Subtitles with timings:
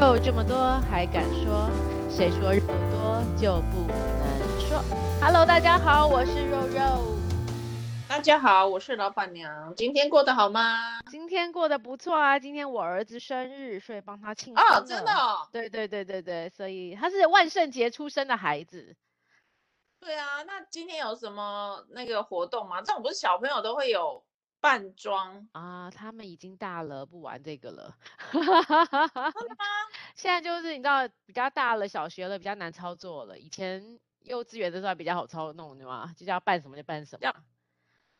[0.00, 1.68] 肉这么多还敢说？
[2.08, 2.60] 谁说肉
[2.92, 4.80] 多就不能说
[5.20, 7.18] ？Hello，大家好，我是肉肉。
[8.08, 9.74] 大家好，我是老板娘。
[9.74, 11.00] 今天过得好吗？
[11.10, 12.38] 今天过得不错啊。
[12.38, 14.60] 今天我儿子生日，所以帮他庆祝。
[14.60, 15.48] 哦，真的哦。
[15.50, 18.94] 对对对对对，所以他是万圣节出生的孩子。
[19.98, 22.80] 对啊，那今天有什么那个活动吗？
[22.82, 24.22] 这种不是小朋友都会有？
[24.60, 27.96] 扮装啊，他们已经大了，不玩这个了。
[30.14, 33.38] 现在就是你知道，比较大了，小学了，比较难操作了。
[33.38, 36.12] 以前幼稚园的时候还比较好操弄，对吗？
[36.16, 37.34] 就叫扮什么就扮什么。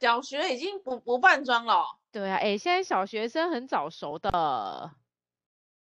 [0.01, 1.99] 小学已经不不扮装了。
[2.13, 4.93] 对啊，哎，现在小学生很早熟的。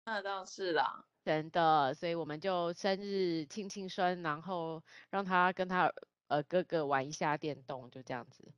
[0.05, 1.93] 那倒是啦，真的。
[1.93, 5.91] 所以我们就生日庆庆生，然后让他跟他
[6.27, 8.53] 呃哥哥玩一下电动，就这样子。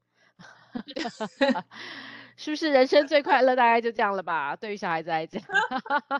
[2.37, 3.55] 是不是人生最快乐？
[3.55, 4.55] 大概就这样了吧。
[4.55, 5.41] 对于小孩子来讲，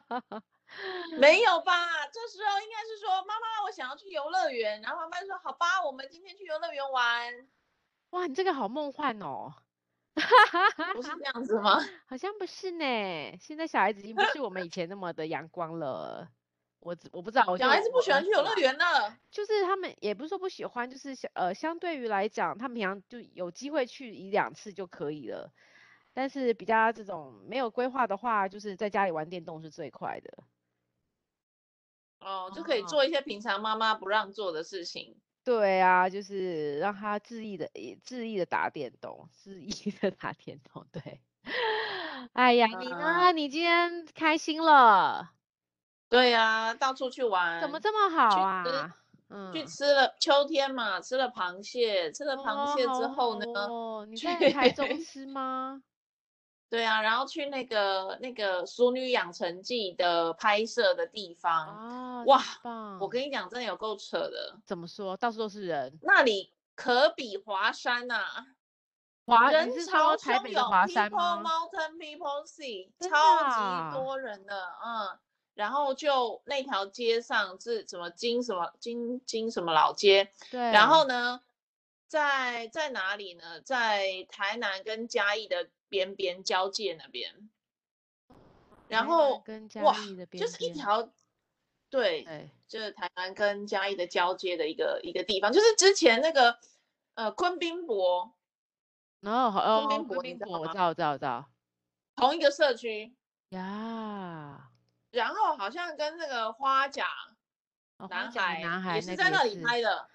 [1.20, 2.08] 没有吧？
[2.12, 4.82] 这时候应该是说，妈妈，我想要去游乐园。
[4.82, 7.48] 然后妈妈说，好吧，我们今天去游乐园玩。
[8.12, 9.54] 哇，你这个好梦幻哦。
[10.96, 11.80] 不是这样子吗？
[12.08, 13.38] 好像不是呢。
[13.40, 16.28] 现在小孩子已经不是我们以前那么的阳光了。
[16.88, 25.52] 我我不知道，我小孩子不喜欢去游乐园的，就是他们也不是说不喜欢，就是相呃相对于来讲，他们平常就有机会去一两次就可以了。
[26.14, 30.46] 但是比较这种没有规划的话，就是在家里玩电动是最快的。
[32.22, 35.18] 哦，就可以做一些平常妈妈不让做的事情。
[35.44, 37.70] 对啊，就是让他恣意的
[38.06, 40.88] 恣意的打电动，恣意的打电动。
[40.92, 41.22] 对，
[42.34, 42.98] 哎呀，你呢？
[42.98, 45.34] 啊、你今天开心了？
[46.10, 48.64] 对呀、啊，到处去玩，怎么这么好啊？
[48.64, 48.92] 去吃，
[49.30, 53.46] 嗯、去吃了秋天嘛，吃了螃蟹，吃了螃蟹之后呢？
[53.68, 55.82] 哦，你在台中 吃吗？
[56.70, 62.42] 对啊，然后去那个那个《淑女养成记》的拍摄的地方啊，哇，
[63.00, 64.58] 我跟你讲，真的有够扯的。
[64.66, 65.16] 怎么说？
[65.18, 68.46] 到处都是人，那里可比华山呐、啊，
[69.26, 74.56] 华人潮台北的华山 People Mountain People Sea，超级多人的，
[74.86, 75.20] 嗯。
[75.58, 80.62] 然后就那条街上是什么金什么金金什么老街，对。
[80.72, 81.42] 然后呢，
[82.08, 83.60] 在在哪里呢？
[83.62, 87.50] 在台南跟嘉义的边边交界那边。
[88.88, 91.02] 然后跟嘉义的边就是一条，
[91.90, 96.60] 对，对就是台南跟嘉义的交接的一个一个地方，就是之前那个
[97.16, 98.32] 呃昆滨伯，
[99.22, 100.60] 哦，好，昆滨伯，你知道吗？
[100.60, 101.50] 我知道，我知道，我知道，
[102.16, 103.12] 同一个社区
[103.50, 103.97] 呀。
[105.12, 107.08] 然后好像跟那个花甲
[108.10, 110.08] 男孩，男孩也是在那里拍的。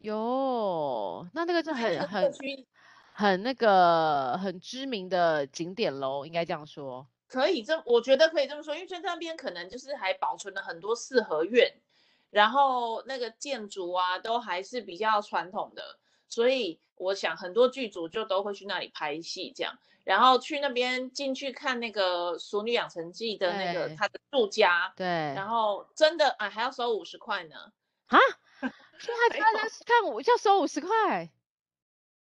[0.00, 2.32] 哟，那那个就很很
[3.12, 7.06] 很那个很知名的景点喽，应该这样说。
[7.28, 11.74] 可以这，我觉得可以这么说，因为在那边可能就是还保存了很多四合院，
[12.30, 15.98] 然后那个建筑啊都还是比较传统的，
[16.28, 19.76] 所以我想很多剧组就都会去那里拍戏这样。
[20.06, 27.72] 然后去那边进去看那个《熟女养成记》的那个他的住家，对，然后真的啊还要收五十块呢，
[28.06, 28.16] 啊，
[29.00, 29.42] 去他家
[29.84, 31.28] 看我要收五十块，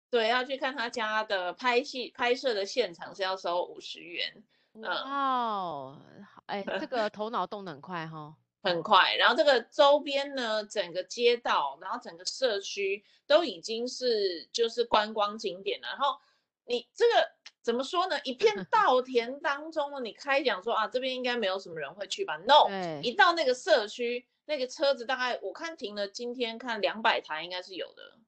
[0.10, 4.44] 对，要去看他家的拍戏拍摄的现场是要收五十元，
[4.82, 6.02] 哇哦，
[6.48, 16.20] 哎，这 个头脑动得很快哈，很快，然后这个周边呢，整个街道，然后整个社区都已经是就是观光景点了，然后
[16.66, 17.37] 你这个。
[17.68, 18.18] 怎么说呢？
[18.24, 22.70] 一片 稻田当中呢，你开讲说啊，这边应该没有什么人会去吧？No，
[23.04, 28.20] 一到那个社区，那个车子大概我看停了，今天看两百台应该是有的。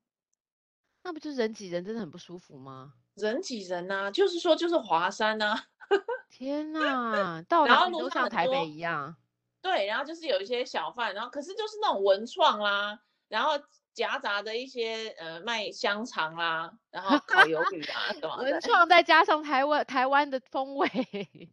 [1.03, 2.95] 那不就是人挤人，真的很不舒服吗？
[3.13, 5.63] 人挤人呐、啊，就是说就是华山呐、啊。
[6.29, 9.15] 天哪，到哪里都像台北一样。
[9.61, 12.99] 对，然后就是有一些小贩，然后可是就是那种文创啦，
[13.29, 13.53] 然后。
[13.93, 20.87] 夹杂的一些呃卖香肠啦，然后烤 鱿鱼啊什么的，文创再加上台湾台湾的风味，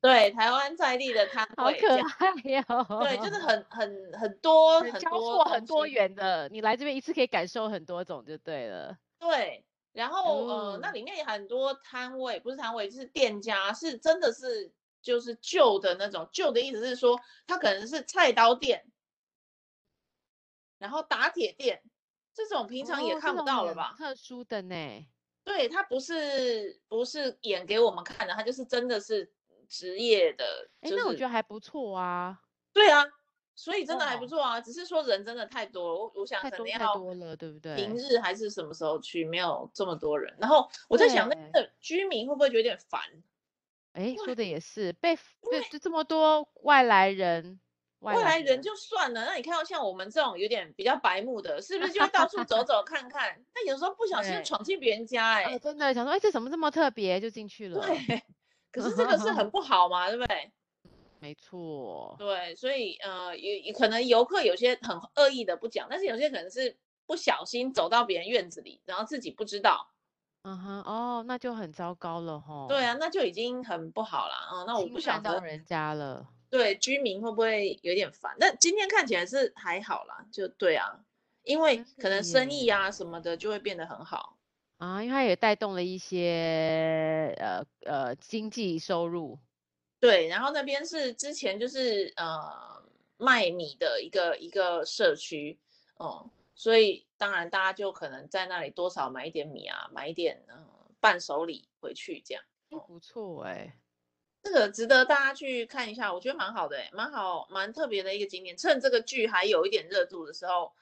[0.01, 3.01] 对，台湾在地的摊位，好可爱哟、哦。
[3.03, 8.97] 对，就是很很很多很多很多元的，你来这边一次可以感受很多种就对了。
[9.19, 14.71] 对，然后、嗯、呃那里面有很多摊位，不是摊位就是店家，是真的是
[15.03, 18.85] 就是旧的那种，旧的意思是说它可能是菜刀店，
[20.79, 21.83] 然后打铁店。
[22.37, 23.95] 这种平常也看不到了吧？
[23.95, 25.07] 哦、特殊的呢？
[25.43, 29.33] 对，他不是不是演给我们看的，他就是真的是
[29.69, 30.45] 职业的。
[30.81, 32.39] 哎、就是，那我觉得还不错啊。
[32.73, 33.03] 对啊，
[33.55, 34.61] 所以真的还不错啊。
[34.61, 37.75] 只是说人真的太多了，我我想可能要太多了，对不对？
[37.77, 40.37] 平日还是什么时候去，没有这么多人。
[40.39, 43.01] 然后我在想，那个居民会不会觉得有点烦？
[43.93, 45.17] 哎，说的也是，被
[45.51, 47.59] 被就这么多外来人。
[48.01, 53.43] 外来人就算了，那你看到像我们这种有点比较白目的，是不是就会到处走 走看看？
[53.55, 57.81] 那有时候不小心闯进别人家、欸，哎、哦，真的想说，哎，这怎么这么特别，就进去了。
[57.81, 58.23] 对，
[58.71, 60.53] 可是这个是很 不好嘛，对不对？
[61.19, 62.15] 没错。
[62.19, 66.77] 对，所以呃，也可能游客有些很恶意的不讲，但是有些可能是
[67.07, 69.91] 不小心走到别人院子里，然后自己不知道。
[70.43, 72.67] 嗯哼，哦，那就很糟糕了哈。
[72.69, 74.65] 对啊，那就已经很不好了啊、哦。
[74.67, 76.29] 那我不想到人家了。
[76.51, 78.37] 对，居民会不会有点烦？
[78.39, 81.05] 那今天看起来是还好啦，就对啊，
[81.43, 84.39] 因为可能生意啊什么的就会变得很好
[84.79, 89.39] 啊，因为它也带动了一些呃呃经济收入。
[90.01, 92.83] 对，然后那边是之前就是呃
[93.17, 95.59] 卖米的一个一个社区
[95.97, 97.05] 哦、嗯，所以。
[97.19, 100.69] 当然，大家就可能在那里多少买一点米啊，买一点嗯
[101.01, 102.45] 伴手礼回去这样。
[102.87, 103.73] 不错哎、欸，
[104.47, 108.57] 这个值得大家去看一下，我觉得蛮好的哎、欸，蛮好蛮特别的一个景点。
[108.57, 110.73] 趁这个剧还有一点热度的时候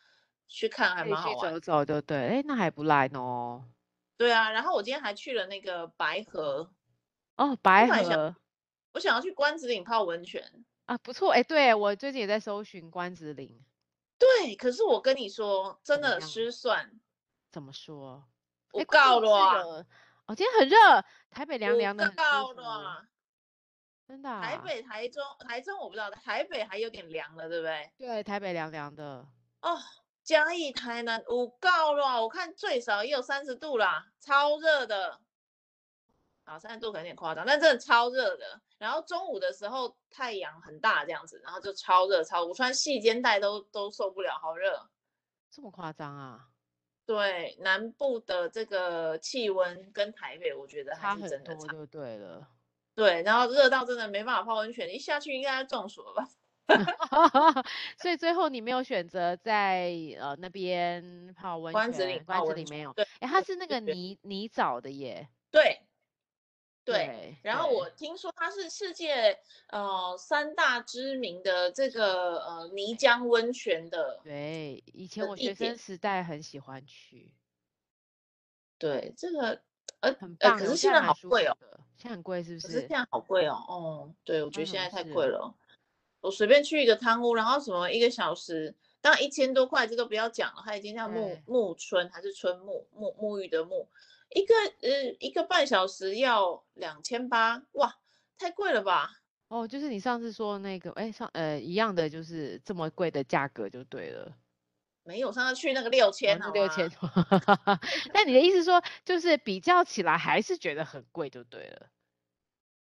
[0.49, 1.55] 去看，还蛮好玩。
[1.55, 3.64] 走走就对，哎，那还不赖哦。
[4.19, 6.70] 对啊，然后我今天还去了那个白河。
[7.37, 8.37] 哦，白河。
[8.93, 10.44] 我想要去关子岭泡温泉
[10.84, 13.64] 啊，不错哎，对我最近也在搜寻关子岭。
[14.19, 17.00] 对，可是我跟你说，真的失算。
[17.50, 18.28] 怎么说？
[18.72, 19.55] 我告了啊！
[20.26, 22.05] 哦，今天很热，台北凉凉的。
[22.05, 23.06] 我告了，
[24.06, 24.42] 真的、啊。
[24.42, 27.92] 台北、台中、台中我不知道，台北还有点凉了，对不对？
[27.98, 29.26] 对，台北凉凉的。
[29.60, 29.78] 哦，
[30.22, 35.20] 嘉义、台南，我告了，我看最少也有三十度啦，超热的。
[36.44, 38.60] 啊，三十度可能有点夸张，但真的超热的。
[38.76, 44.90] 然后中午的时候太阳很大，这样子，然后就超热，超，我穿细肩带都都受不了，好热。
[45.50, 46.48] 这么夸张啊？
[47.06, 52.46] 对，南部的这个气温跟台北，我觉得还是真的差，差很多，就对了。
[52.94, 56.29] 对，然后热到真的没办法泡温泉，一下去应该要中暑了吧？
[58.00, 62.93] 所以最后你没有选择在呃那边泡温泉，关子岭，关子岭没有。
[62.93, 65.29] 对，哎，它是那个泥泥沼的耶。
[65.50, 65.81] 对。
[66.87, 69.38] 对，然后我听说它是世界
[69.69, 74.20] 呃三大知名的这个呃泥浆温泉的。
[74.23, 77.32] 对，以前我学生时代很喜欢去。
[78.76, 79.62] 对，这个
[80.40, 81.56] 呃可是现在好贵哦，
[81.96, 82.66] 现在很贵是不是？
[82.66, 85.54] 可是现在好贵哦，哦，对，我觉得现在太贵了。
[86.20, 93.86] 我随便去一个汤屋，然后什么一个小时，当然一千多块，这都不要讲了，它已经叫沐沐春还是春沐沐沐浴的沐。
[94.30, 97.94] 一个呃一个半小时要两千八，哇，
[98.38, 99.10] 太贵了吧？
[99.48, 104.32] 哦，就是你上次说那个，哎，上呃一样的，就是这么贵的价格就对了。
[105.04, 106.90] 没有，上次去那个六千，六千。
[108.12, 111.90] 但 你的意思说，就是比较起来还是觉得很贵就对了。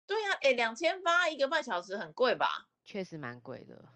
[0.07, 2.67] 对呀、啊，哎，两千八一个半小时很贵吧？
[2.85, 3.89] 确实蛮贵的。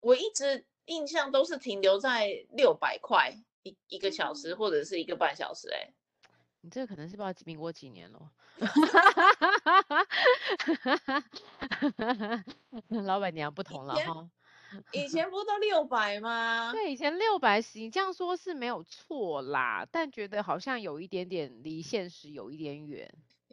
[0.00, 5.88] 我一直印象都是停留在六百块一一个小时或者是一个半小时，哎。
[6.60, 8.32] 你这个可能是不知道民国几年了
[13.06, 14.28] 老板娘不同了哈。
[14.92, 16.72] 以前不都六百吗？
[16.72, 23.12] 对，以前六百，你这样说是没有错啦，但觉得好像有一点点离现实有一点远，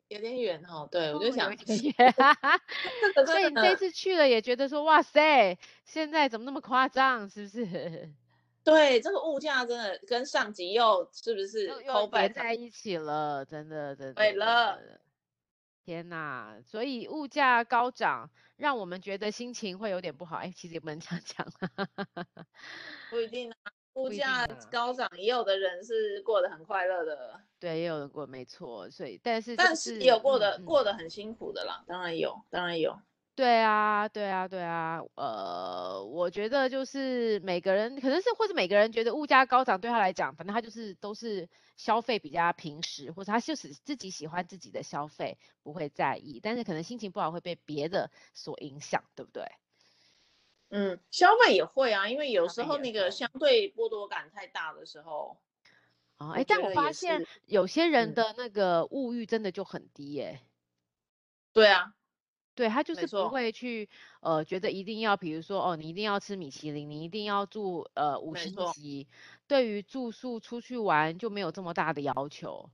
[0.09, 0.87] 有点远哦。
[0.91, 1.55] 对，我就想，
[3.25, 8.09] 所以你这次去了也觉得说，哇塞，现在怎么那么夸张，是不是？
[8.65, 13.45] 对，这个物价真的跟上集又是不是又连在一起了？
[13.45, 14.13] 真的，真的。
[14.15, 14.79] 对了，
[15.85, 16.59] 天呐！
[16.65, 18.27] 所以物价高涨，
[18.57, 20.37] 让我们觉得心情会有点不好。
[20.37, 21.47] 哎，其实也不能这样讲。
[23.11, 27.39] 不一定啊，物价高涨，也有的人是过得很快乐的。
[27.59, 28.89] 对，也有人过，没错。
[28.89, 32.99] 所以，但是但是也有过得、嗯、过得很辛苦的啦，当然有，当然有。
[33.35, 49.43] 对啊，对啊，对啊，呃，我觉得就是每个人可能是或者每个人觉得物价高涨对他来讲，反正他就是都是消费比较平时，或者他就是自己喜欢自己的消费，不会在意，但是可能心情不好会被别的所影响，对不对？
[50.69, 55.37] 嗯，消费也会啊，因为有时候那个相对剥夺感太大的时候，
[56.15, 60.39] 啊，哎，但我发现有些人的那个物欲真的就很低耶。
[61.51, 61.94] 对啊。
[62.55, 63.89] 对，他就是不会去，
[64.21, 69.07] 呃，觉得一定要，比如说，哦，你一定要吃米其林，你一定要住，呃，五星级。
[69.45, 72.69] 对于住宿出去玩就没有这么大的要求。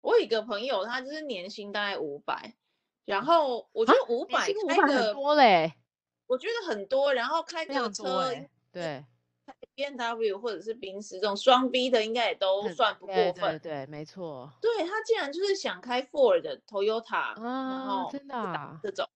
[0.00, 2.56] 我有一个朋友，他就是年薪大概五百，
[3.04, 5.74] 然后我觉得五百开个很多嘞，
[6.26, 8.34] 我觉得很多，然后开个车，
[8.72, 9.04] 对。
[9.74, 13.34] B M W 或者是宾士这种双 B 的，应该也都算不过分。
[13.34, 14.52] 对，对，对，没错。
[14.60, 19.08] 对，他竟然就是想开 Ford、Toyota，、啊、然后真的、啊、这种。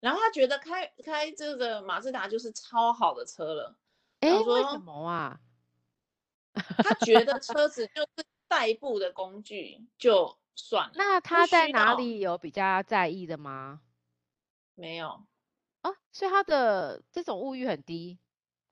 [0.00, 3.76] 然后他觉得开开这个马自达就是超好的车了。
[4.20, 5.40] 哎，为什么啊？
[6.54, 10.92] 他觉得车子就是代步的工具，就算了。
[10.94, 13.80] 那他在哪里有比较在意的吗？
[14.74, 15.22] 没有
[15.80, 18.18] 啊，所以他的这种物欲很低。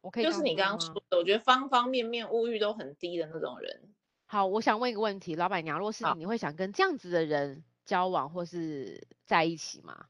[0.04, 3.94] 我可以就是你刚刚说的，我觉得方方面面物欲都很低的那种人。
[4.26, 10.04] 好，我想问一个问题，老板娘，若是你，你会想跟这样子的人交往或是在一起吗？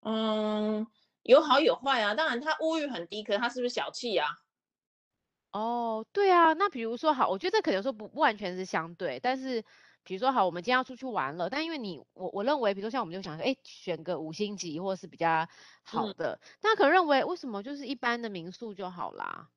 [0.00, 0.86] 嗯，
[1.22, 2.14] 有好有坏啊。
[2.14, 4.38] 当然，他物欲很低，可是他是不是小气啊？
[5.52, 6.52] 哦，对啊。
[6.52, 9.64] 那比如说，好，我觉得这可能说不不完全是相对，但是
[10.08, 15.46] 比如说，好，我们今天要出去玩了，但因为你，我我认为，比如说像我们就想说，哎，选个五星级或是比较
[15.82, 19.50] 好的，那、嗯、可能认为为什么就是一般的民宿就好啦？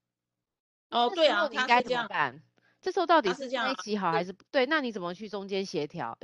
[0.90, 2.44] 哦，对啊，你应该这样办？
[2.82, 4.66] 这时候到底是这样，一起好还是对？
[4.66, 6.18] 那你怎么去中间协调？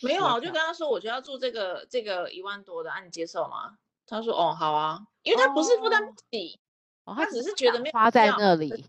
[0.00, 3.78] 没有啊，我就跟他说，我就要住这个这个一万多的，啊，你接受吗？
[4.06, 6.60] 他说哦，好啊，因为他不是负担不起，
[7.02, 8.84] 哦，他只是觉得没有花在那里。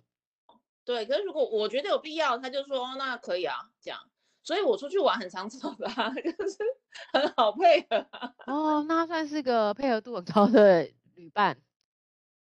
[0.85, 3.99] 对，可是如果我觉得有必要，他就说那可以啊，这样。
[4.43, 6.57] 所以我出去玩很常找他， 就是
[7.13, 8.05] 很好配合。
[8.45, 11.57] 哦，那算是个配合度很高的旅伴。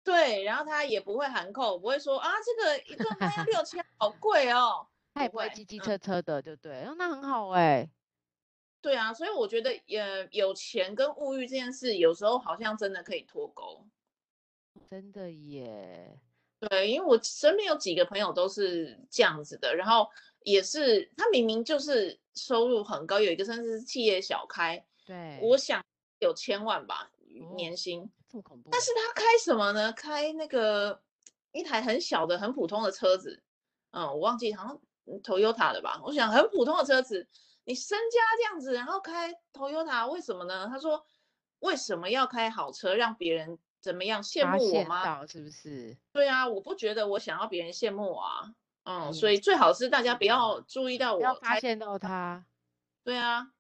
[0.04, 4.88] 对，然后他也不会含扣，不会说啊，这个一顿饭要六千，好 贵哦。
[5.14, 6.84] 他也不会叽叽车车的，对不对？
[6.86, 7.90] 嗯，那很好哎。
[8.82, 13.86] 对啊，所以我觉得也有钱跟物欲这件事，有时候好像真的可以脱钩。
[14.90, 16.20] 真的耶。
[16.60, 20.10] 对，因为我身边有几个朋友都是这样子的，然后
[20.44, 25.84] 也是他明明就是收入很高，有一个甚至是企业小开，对，我想
[26.20, 27.12] 有千万吧
[27.56, 28.02] 年薪。
[28.04, 28.70] 哦这么恐怖！
[28.70, 29.94] 但是他开什么呢？
[29.94, 31.02] 开那个
[31.54, 33.42] 一台很小的、很普通的车子，
[33.92, 36.02] 嗯，我忘记好像 Toyota 的吧。
[36.04, 37.26] 我想很普通的车子，
[37.64, 40.68] 你身家这样子，然后开 Toyota，为什么呢？
[40.68, 41.06] 他说
[41.60, 45.26] 为什么要开好车，让别人怎么样羡慕我吗？
[45.26, 45.96] 是不是？
[46.12, 48.54] 对啊，我不觉得我想要别人羡慕我啊。
[48.88, 52.46] 嗯，所以最好是大家不要注意到我，要发现到他。
[53.04, 53.52] 对啊，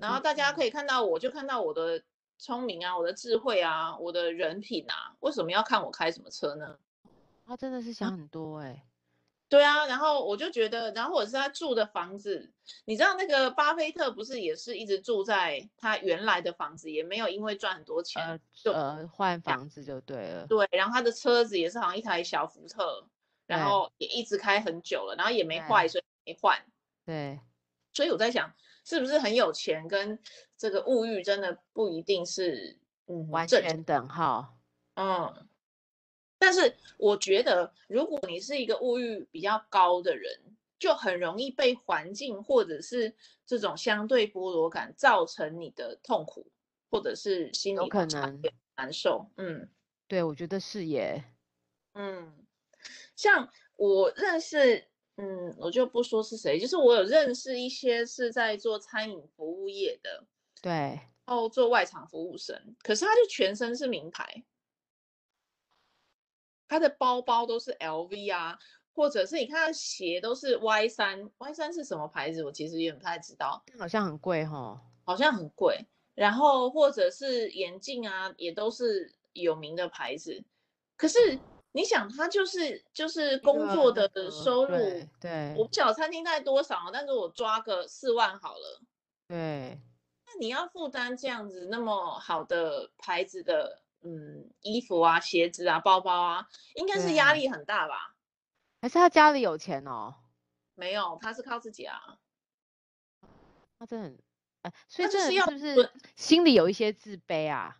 [0.00, 2.02] 然后大家可以看到我，就看到我的。
[2.38, 6.76] 聪明啊，我的智慧啊，我的人品啊，为什么要看我开什么车呢？
[7.46, 8.82] 他真的是想很多哎、欸。
[9.48, 12.52] 对啊，然后我就觉得，然后或者是他住的房子，
[12.84, 20.44] 你知道那个巴菲特不是也是一直住在他原来的房子，也没有因为赚很多钱、呃换房子就对了。
[20.48, 23.06] 对，然后他的车子也是好像一台小福特，
[23.46, 26.58] 然后也一直开很久了，然后也没坏，所以没换。
[27.04, 27.40] 对，
[27.92, 28.52] 所以我在想。
[28.84, 30.18] 是不是很有钱，跟
[30.58, 34.58] 这个物欲真的不一定是嗯完全等号。
[34.94, 35.46] 嗯，
[36.36, 40.36] 但是我觉得，如果你是一个物欲比较高的人，
[40.80, 43.14] 就很容易被环境或者是
[43.46, 46.50] 这种相对剥夺感造成你的痛苦，
[46.90, 48.42] 或者是心里可能
[48.74, 49.30] 难受。
[49.36, 49.70] 嗯，
[50.08, 51.22] 对，我觉得是耶。
[51.92, 52.41] 嗯，
[53.16, 54.88] 像我认识。
[55.16, 60.24] 嗯，我就不说是谁，就是我有认识一些是在做餐饮服务业的，
[60.62, 64.42] 对，然后做外场服务生，可是他就全身是名牌，
[66.66, 68.58] 他的包包都是 LV 啊，
[68.94, 72.42] 或者是你看他鞋都是 Y 三，Y 三是什么牌子？
[72.42, 75.86] 我其实也不太知道，好像很贵哈，好像很贵。
[76.14, 80.42] 然后或者是眼镜啊，也都是有名的牌子，
[80.96, 81.38] 可是。
[81.72, 88.80] 你想他就是就是工作的收入，对，对，我不晓得餐厅大概多少，但是我抓个四万好了。
[89.26, 89.80] 对，
[90.26, 98.14] 那你要负担这样子那么好的牌子的嗯衣服啊、鞋子啊、包包啊，应该是压力很大吧？
[98.82, 100.14] 还是他家里有钱哦？
[100.74, 102.18] 没有，他是靠自己啊。
[103.78, 104.18] 他真的很
[104.62, 107.78] 哎，所以这是要是不是心里有一些自卑啊？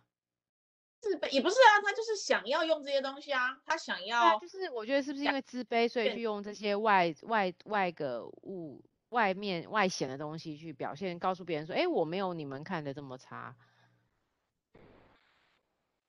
[1.03, 13.53] 自卑也不是啊，他就是想要用这些东西啊，他想要，就是我觉得是不是因为自卑，所以去用这些外外外个物、外面外显的东西去表现，告诉别人说，哎，我没有你们看的这么差，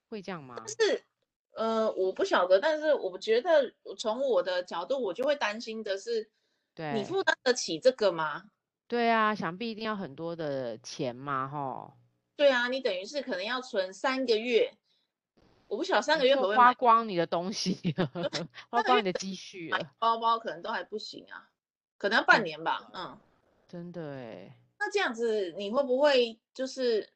[0.09, 0.55] 会这样吗？
[0.57, 1.05] 但是，
[1.55, 6.31] 呃，我不晓得，但是我觉得从我的角度，我就会担心的是，
[6.73, 8.45] 对，你负担得起这个吗？
[8.87, 11.95] 对啊，想必一定要很多的钱嘛，吼。
[12.37, 14.73] 对啊，你等于是可能要存三个月。
[15.68, 17.94] 我不晓得三个月会不会花光你的东西，
[18.71, 19.92] 花光你的积蓄了。
[19.99, 21.50] 包包可能都还不行啊，
[21.99, 22.90] 可能要半年吧。
[22.92, 23.18] 嗯，
[23.66, 24.56] 真的哎。
[24.78, 27.09] 那这样子你会不会就是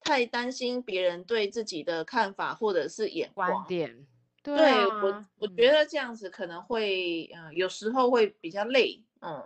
[0.00, 3.50] 太担心别人对自己的看法或者是眼光？
[3.50, 4.06] 观点。
[4.42, 9.02] 对，对我我觉得这样子可能会嗯，有时候会比较累。
[9.20, 9.44] 嗯，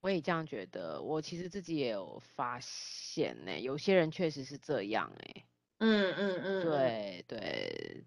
[0.00, 1.02] 我也这样觉得。
[1.02, 5.44] 我其实自己也有发现呢，有些人确实是这样哎。
[5.80, 8.06] 嗯嗯嗯，对对，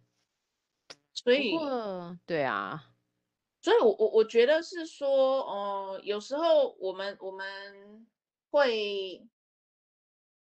[1.13, 1.53] 所以
[2.25, 2.83] 对啊，
[3.61, 8.05] 所以我我我觉得是说，哦、呃，有时候我们我们
[8.49, 9.25] 会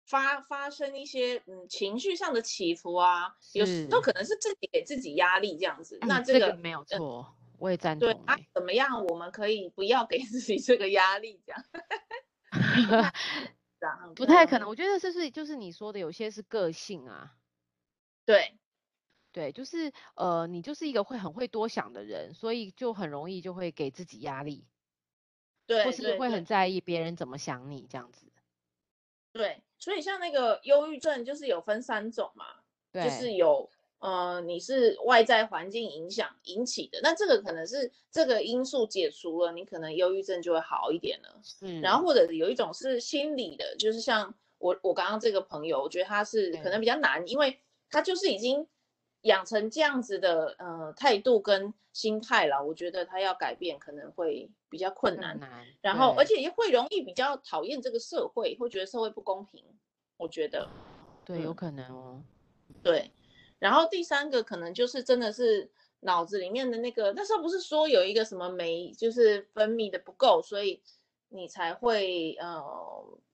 [0.08, 6.00] 发发生一些嗯情绪上的起伏啊，有时候可能是自己给自己压力这样子。
[6.02, 8.08] 那这个、这个、没有错，呃、我也赞同。
[8.10, 11.42] 对啊，怎么样我们可以不要给自己这个压力？
[11.46, 11.64] 这样。
[14.16, 17.36] 不太可能，我觉得这是就是你说的，有些是个性啊。
[18.26, 18.58] 对，
[19.32, 24.66] 对，就是呃，你就是一个会很会多想的人，所以就很容易就会给自己压力。
[25.66, 28.32] 对，或是会很在意别人怎么想你这样子。
[29.32, 32.46] 对，所以像那个忧郁症，就是有分三种嘛，
[32.92, 33.70] 对，就是有。
[34.04, 41.42] 呃，你是外在环境影响引起的，那这个可能是这个因素解除了，你可能忧郁症就会好一点了。
[41.62, 47.58] 嗯，然后或者有一种是心理的，就是像我我刚刚这个朋友，我觉得他是可能比较难，因为
[47.90, 48.68] 他就是已经
[49.22, 55.40] 养成这样子的呃态度跟心态了，我觉得他要改变可能会比较困难。
[55.40, 59.64] 难，然后而且也会容易比较讨厌这个社会，会觉得社会不公平。
[60.18, 60.68] 我觉得，
[61.24, 62.22] 对，有可能哦，
[62.84, 63.10] 对。
[63.64, 70.84] 然后第三个可能就是真的是脑子里面的那个，那时候不是说有一个什么酶，就是分泌的不够，所以
[71.30, 72.62] 你才会呃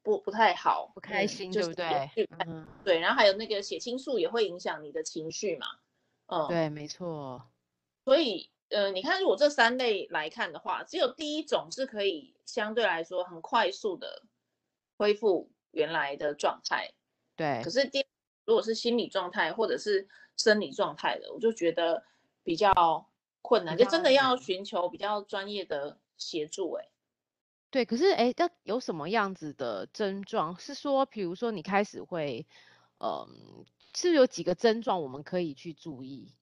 [0.04, 2.12] 不不太好，不开心，对不对？
[2.46, 3.00] 嗯，对。
[3.00, 5.66] 然后还有那个血清素也会影响你的情绪嘛，
[6.28, 7.42] 嗯，对，没错。
[8.06, 14.22] 所以呃，你看如果这三类来看的话，只有第一种是可以相对来说很快速的
[14.96, 16.92] 恢复原来的状态，
[17.36, 17.64] 对。
[17.64, 18.06] 可是第
[18.50, 22.04] 如果是心理状态或者是生理状态的，我就觉得
[22.44, 23.08] 比较
[23.44, 26.72] 困难，就真的要寻求比较专业的协助。
[26.72, 26.88] 哎，
[27.70, 30.58] 对，可是哎，那有什么样子的症状？
[30.58, 32.48] 是说，比如说你开始会，
[32.98, 33.64] 嗯，
[33.94, 36.34] 是有几个症状我们可以去注意？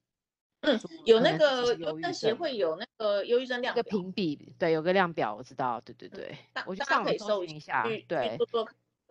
[0.61, 8.69] 嗯，有那个忧郁症协会有那个忧郁症量表，一个评比，对，有个量表，我知道，对对对，嗯、我就上网搜一下，对，做做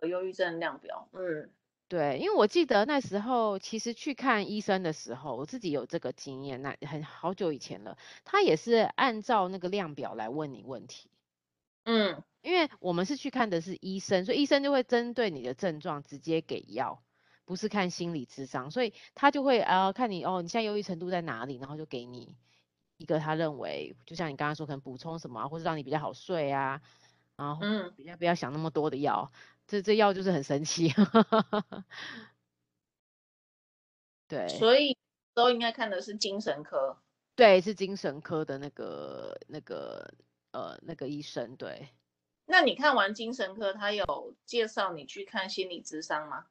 [0.09, 1.47] 忧郁症量表，嗯。
[1.89, 7.97] 对，因为我记得那时候其实去看医生的时候，我自己有这个经验，那很好久以前了。
[8.25, 11.09] 他也是按照那个量表来问你问题，
[11.85, 17.01] 嗯，因为我们是去看的是医生，所以医生就会针对你的症状直接给药，
[17.45, 22.35] 不是看心理智商，所以他就会呃看你哦，你现在忧郁程度在哪里，然后就给你
[22.97, 26.81] 一个他认为，就像你刚刚说，可能补充什么，或者让你比较好睡啊，
[27.37, 29.31] 然后嗯，比较不要想那么多的药。
[29.67, 30.93] 这这药就是很神奇，
[34.27, 34.97] 对，所以
[35.33, 36.97] 都应该看的是精神科，
[37.35, 40.13] 对，是精神科的那个那个
[40.51, 41.89] 呃那个医生，对。
[42.45, 46.45] 那你看完精神科，他有介绍你去看心理咨商吗？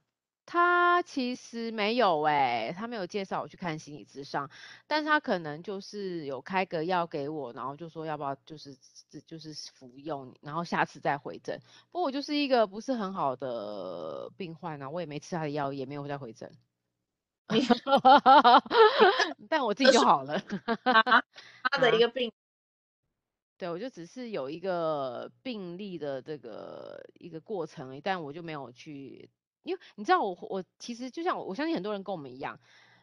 [0.47, 4.49] 他其实没有哎、欸，他没有介绍我去看心理咨商，
[4.87, 8.77] 但是他可能就是有开个药给我，然后就说要不要就是
[9.27, 11.61] 就是服用，然后下次再回诊。
[11.91, 16.49] 不过我就是一个不是很好的病患啊，我也没吃他的药，也没有再回诊。
[19.51, 20.39] 但我自己就好了。
[21.73, 22.31] 他的一个病，
[23.59, 29.29] 对，我就只是有一个病例的这个一个过程而已，但我就没有去。
[29.67, 32.59] 因为你知道我我其实就像我我相信很多人跟我们一样，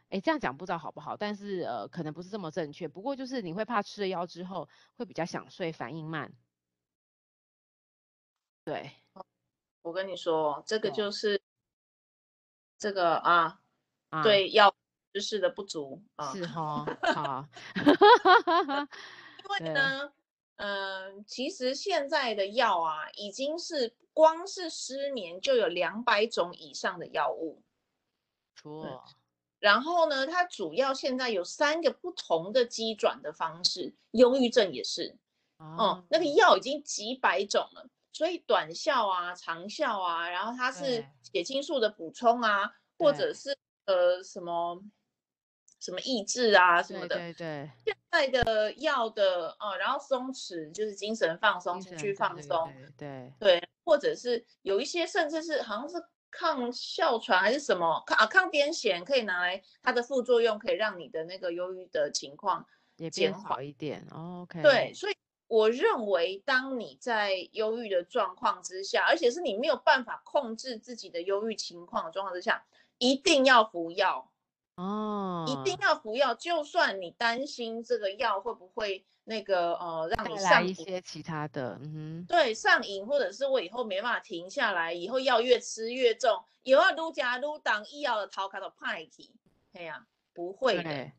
[0.09, 2.87] 哎，这样讲不知道好不好，但是呃可能不是这么正确。
[2.87, 6.33] 不过就是你会怕吃了药之后会比较想睡，反应慢。
[8.65, 8.91] 对，
[9.81, 11.11] 我跟你说，这个就。
[11.11, 11.41] 是
[12.77, 13.59] 这个啊，
[14.09, 14.23] 啊。
[14.23, 14.75] 对药
[15.13, 17.47] 知识的不足啊，是哈，好，
[19.59, 20.11] 因为呢，
[20.55, 23.95] 嗯、呃，其实现在的药啊已经是。
[24.15, 27.63] 光是失眠就有两百种以上的药物，
[28.55, 29.03] 错。
[29.57, 35.17] 然后呢，它主要现在有三个不同的机转的方式，忧郁症也是，
[35.57, 44.79] 哦、嗯，那个药已经几百种了，所以短效啊、长效啊，然后它是血清素的补充啊，或者是呃什么。
[45.79, 55.95] 什么抑制啊什么的，对对对，现在的药的啊，然后松弛就是精神放松，情绪放松，对对，对，或者是有一些甚至是好像是
[56.29, 62.63] 抗哮喘还是什么抗啊抗癫痫，可以拿来它的副作用可以让你的那个忧郁的情况
[62.97, 64.05] 也变好一点。
[64.11, 65.13] 哦、OK，对，所以
[65.47, 72.63] 我认为当你在忧郁的状况之下，而且是你没有办法控制自己的忧郁情况的状况之下，
[72.99, 74.29] 一定要服药。
[74.75, 89.29] 哦，一定要服药，就算你担心这个药会不会那个呃让你上一些其他的，嗯哼，对，上瘾，或者是我以后没办法停下来，以后药越吃越重，以后撸加愈重，医药的逃卡都派去，
[89.73, 91.11] 哎呀，不会的。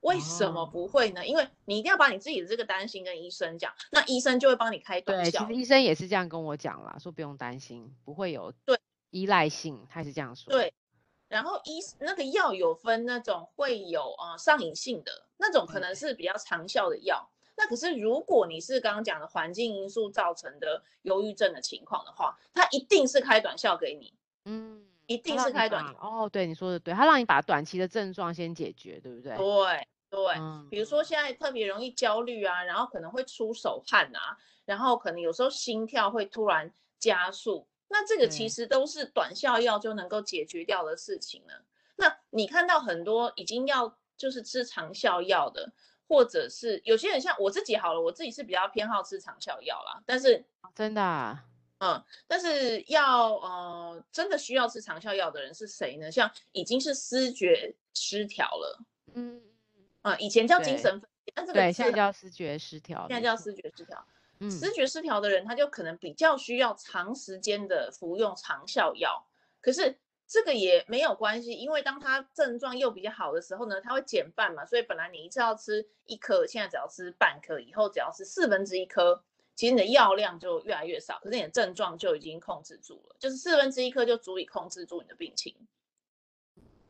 [0.00, 1.26] 为什么不会呢？
[1.26, 5.40] 因为你一定要把你自己的这个担心跟医生讲，那医生就会帮你开短效。
[5.40, 8.78] 对，其实医生也是这样跟我讲啦，说不用担心，不会有对
[9.10, 10.52] 依赖性，他是这样说。
[10.52, 10.72] 对，
[11.28, 17.28] 然后医那个药有分那种会有啊、呃、上瘾性的那种，可能是比较长效的药。
[17.56, 24.12] 那可是如果你是刚刚讲的环境因素造成的忧郁症的情况的话，他一定是开短效给你。
[24.44, 25.84] 嗯，一定是开短。
[26.00, 29.36] 哦，对，你说的对，他让你把短期的症状先解决，对不对？
[29.36, 29.88] 对。
[30.08, 30.34] 对，
[30.70, 41.64] 比如说现在特别容易焦虑啊，然后可能会出手汗啊，然后可能有时候心跳会突然加速，那这个其实都是短效药就能够解决掉的事情了。
[41.96, 45.72] 那你看到很多已经要就是吃长效药的，
[46.08, 50.44] 或者是有些人像我自己好了，我自己是比较偏好吃长效药啦，但是
[50.74, 51.44] 真的啊，
[51.78, 56.10] 嗯，但是要呃真的需要吃长效药的人是谁呢？
[56.10, 59.42] 像已经是思觉失调了，嗯。
[60.02, 64.06] 啊，以前叫精神分裂，但这个对，现在叫思觉失调，现在叫思觉失调。
[64.38, 69.26] 嗯，思觉失调的人，他就可能比较需要长时间的服用长效药。
[69.60, 74.64] 可是这个也没有关系，因为当他症状又比较好的时候呢，他会减半嘛。
[74.66, 79.22] 所以本来你一次要吃一颗，现在只要吃半颗，以后只要吃四分之一颗，
[79.54, 85.54] 其实你的药量就越来越少，可是你的症状就已经控制住了，就是四分之一颗就足以控制住你的病情。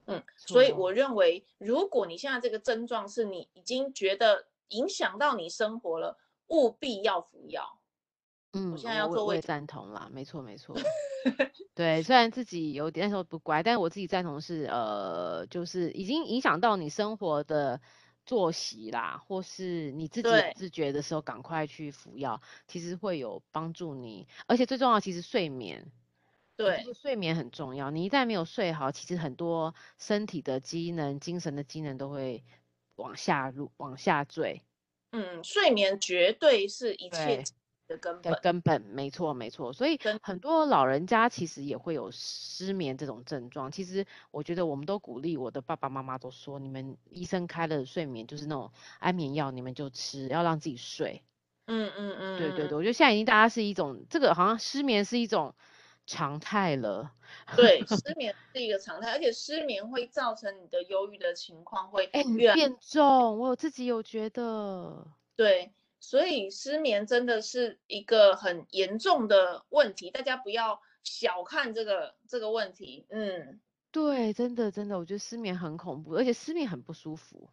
[0.06, 6.16] 嗯，所以我认为，如果你现在这个症状是你已经觉得影响到你生活了，
[6.48, 7.78] 务必要服药。
[8.52, 10.76] 嗯，我现在要做，我也赞同啦，没错没错。
[11.74, 17.80] 对，虽然自己有点那时候不乖，但是我自己赞同是，呃，就是已经影响到你生活的
[18.24, 25.90] 作息啦，或是你自己自觉的时候，赶快去服药，其实会有帮助你，而且最重要，其实睡眠。
[26.56, 27.90] 对，睡眠很重要。
[27.90, 32.42] 你一旦没有睡好，其实很多身体的机能、精神的机能都会
[32.94, 34.62] 往下入、往下坠。
[35.16, 37.42] 嗯，睡眠绝对是一切
[37.88, 38.38] 的根本。
[38.42, 39.72] 根本，没错，没错。
[39.72, 43.72] 所以很多老人家其实也会有失眠这种症状。
[43.72, 51.22] 其实我觉得我们都鼓励我的爸爸妈妈都说，你们医生开了睡眠就是那种安眠药，你们就吃，要让自己睡。
[51.66, 52.38] 嗯嗯嗯。
[52.38, 55.54] 对对对，我觉得现在已经大家是一种这个好像失眠是一种。
[56.06, 57.12] 常态了，
[57.56, 63.38] 对，失 眠是一个常态，而且失眠会造成你的忧郁的情况会越变重。
[63.38, 73.06] 我自己有觉得，对，所以失眠真的是一个很严重的问题，大家不要小看这个这个问题。
[73.10, 77.50] 嗯，对，真的真的，我觉得失眠很恐怖，而且失眠很不舒服。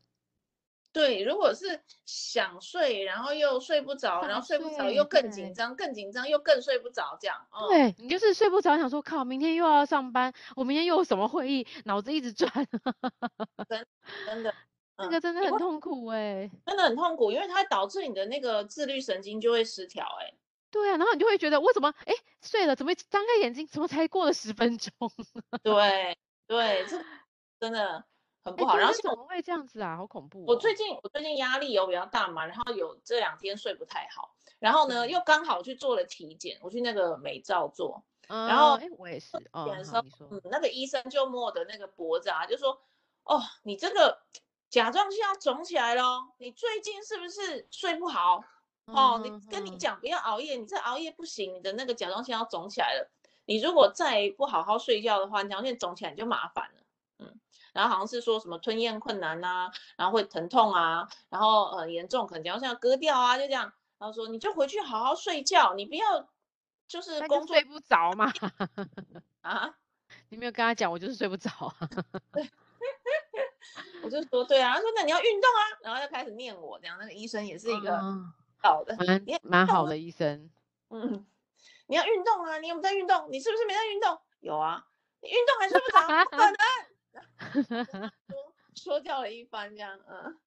[0.94, 7.36] 对，如果是想睡，然后又睡不着，然后睡不着又更紧张，更紧张又更睡不着，这样。
[7.52, 12.48] 嗯、对，你就是睡不着，想说靠，明天又要上班，我明天又有什么会议，脑子一直转。
[13.68, 13.88] 真
[14.28, 14.54] 真的，
[14.98, 20.32] 那个真的很痛苦哎、欸，真的很痛苦，因为它导致你的那个自律神经就会失调哎。
[20.70, 24.92] 对啊，然后你就会觉得我怎么哎睡了怎么张开眼睛怎么才过了十分钟？
[25.64, 27.04] 对对，这
[27.60, 28.06] 真的。
[28.44, 29.96] 很不好，然后怎么会这样子啊？
[29.98, 30.46] 好恐怖哦！
[30.48, 42.82] 我最近我最近压力有比较大嘛，然后有这两天睡不太好，然后呢又刚好去做了体检，我去那个美照做，然后哎我也是，哦，的时候嗯，那个医生就摸我的那个脖子啊，就说
[43.24, 44.20] 哦你这个
[44.70, 48.44] 甲状腺要肿起来咯，你最近是不是睡不好？
[48.88, 53.10] 哦，你跟你讲不要熬夜，你这熬夜不行，你的那个甲状腺要肿起来了，
[53.46, 56.83] 你如果再不好好睡觉的话，甲状腺肿起来你就麻烦了。
[57.74, 63.74] 然后好像是说什么吞咽困难啊，然后会疼痛啊，然后很严重，可能要割掉啊，就这样。
[63.98, 66.30] 然后说你就回去好好睡觉，你不要
[66.88, 68.32] 就是工作睡不着嘛。
[69.42, 69.76] 啊？
[70.30, 71.50] 你没有跟他讲，我就是睡不着。
[72.32, 72.50] 对，
[74.04, 76.98] 我就说对啊，他说那你要运动啊，然后就开始念我这样。
[77.00, 78.00] 那个医生也是一个
[78.62, 80.50] 好的，蛮蛮好的医生。
[80.90, 81.26] 嗯，
[81.88, 83.28] 你要运动啊，你有没有在运动？
[83.32, 84.20] 你是不是没在运动？
[84.42, 84.86] 有啊，
[85.22, 86.02] 你运动还睡不着？
[86.26, 86.56] 不可能。
[88.76, 90.40] 说说教了一番，这样，嗯，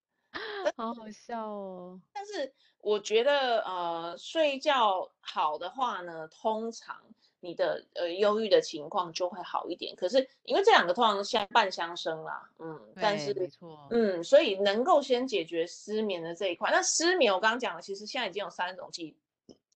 [0.76, 2.00] 好好笑哦。
[2.12, 6.96] 但是我觉得，呃，睡觉好的话呢，通常
[7.40, 9.94] 你的呃忧郁的情况就会好一点。
[9.96, 16.70] 可是因为这两个通常相伴相生啦，嗯，但是没错，嗯，所以能够先解决失眠的这一块。
[16.70, 19.16] 那失眠我刚刚讲了，其实现在已经有三种机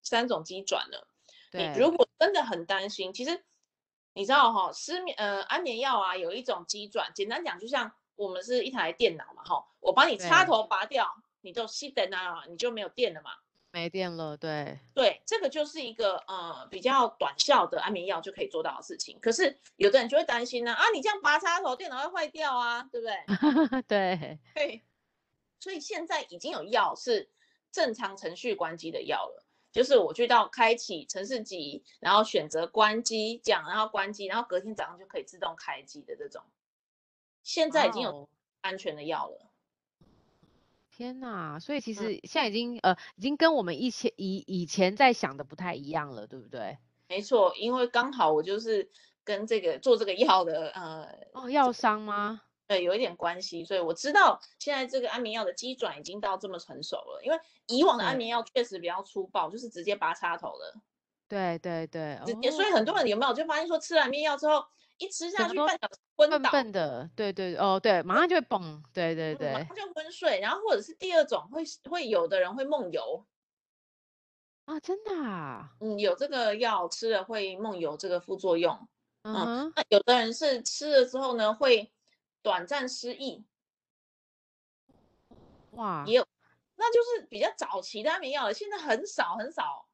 [0.03, 1.07] 三种机转了。
[1.53, 3.44] 对，你如果真的很担心，其实。
[4.14, 11.07] 你知道哈、哦，失眠呃安眠药啊，有一种机转，简单讲就像我们是一台电脑嘛哈，我把你插头拔掉，
[11.42, 13.31] 你就熄灯啊，你就没有电了嘛。
[13.73, 19.16] 没电了，对对，这个就是一个呃比较短效的安眠药就可以做到的事情。
[19.20, 23.83] 可是有的人就会担心呢，啊，你这样拔插头，电脑会坏掉啊，对不对？
[23.87, 24.85] 对对，
[25.61, 27.31] 所以现在已经有药是
[27.70, 29.39] 正常程序关机的药了，
[29.73, 36.43] 就是我去到开启城市级，然后选择关机讲，然后关机，然后隔天早上就可以自动开机的这种，
[37.43, 38.29] 现在已经有
[38.61, 39.37] 安全的药了。
[39.37, 39.47] Oh.
[40.91, 46.77] 天呐，所以其实现在已经、嗯、呃，已经跟我们以前以以前在想的不太一样了，对不对？
[47.09, 48.91] 没错，因为刚好我就是
[49.25, 52.43] 跟这个做这个药的呃哦药商吗？
[52.71, 57.21] 对，有一点关系，所以我知道现在这个安眠药的机转已经到这么成熟了。
[57.25, 60.81] 因为以往的安眠药确实比较粗暴，就是直接拔插头的。
[61.27, 62.49] 对对对，直接。
[62.49, 64.65] 所以很多人有没有就发现说吃了安眠药之后，
[64.99, 73.27] 一吃下去半小时昏倒，笨笨的，对对哦对，马上就会崩，对对对，马上就昏睡，然后或者是第二种会会有的人会梦游
[74.67, 78.89] 啊，真的啊，嗯，有这个药吃了会梦游这个副作用，
[79.23, 81.91] 嗯，嗯，那有的人是吃了之后呢会
[82.42, 83.44] 短暂失忆，
[85.72, 86.26] 哇，也有，
[86.76, 89.87] 那就是比较早期的安眠药了，现在很少很少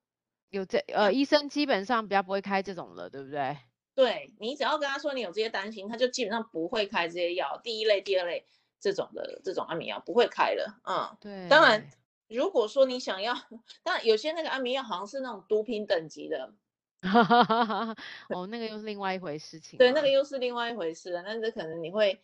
[0.50, 3.56] 有这呃医生基本上比较不会开这种了，对不对？
[3.94, 8.46] 对，你只要跟他说你有这些担心，他就基本上不会开这些药，第一类、第二类
[8.78, 10.78] 这种的这种安眠药不会开了。
[10.84, 11.48] 嗯，对。
[11.48, 11.88] 当然，
[12.28, 13.34] 如果说你想要，
[13.82, 16.52] 当然有些那个安眠药好像是那种毒品等级的，
[18.28, 19.78] 哦，那个又是另外一回事情。
[19.78, 21.22] 对，那个又是另外一回事了。
[21.24, 22.20] 但是可能你会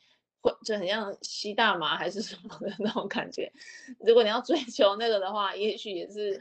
[0.50, 3.52] 会就很像吸大麻还是什么的那种感觉。
[4.00, 6.38] 如果你要追求那个的话，也许也是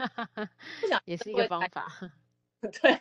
[0.81, 1.87] 不想也是一个方法。
[2.61, 2.99] 对。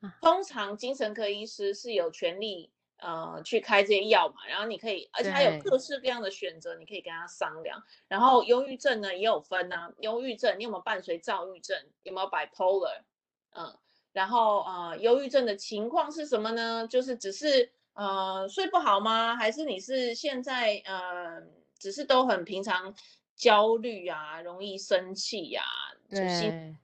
[0.22, 7.82] 通常精神科医师是有权利呃去开这些药嘛，然后你可以，而且还有各式各样的选择，你可以跟他商量。
[8.08, 13.02] 然后忧郁症呢也有分啊，忧郁症你有没有伴随躁郁症，有没有 bipolar，
[13.50, 13.76] 嗯，
[14.12, 16.86] 然后呃忧郁症的情况是什么呢？
[16.88, 17.70] 就是只是
[18.04, 19.36] 呃睡不好吗？
[19.36, 21.42] 还是你是现在呃
[21.78, 22.94] 只是都很平常
[23.36, 26.76] 焦虑啊，容易生气呀、啊，对，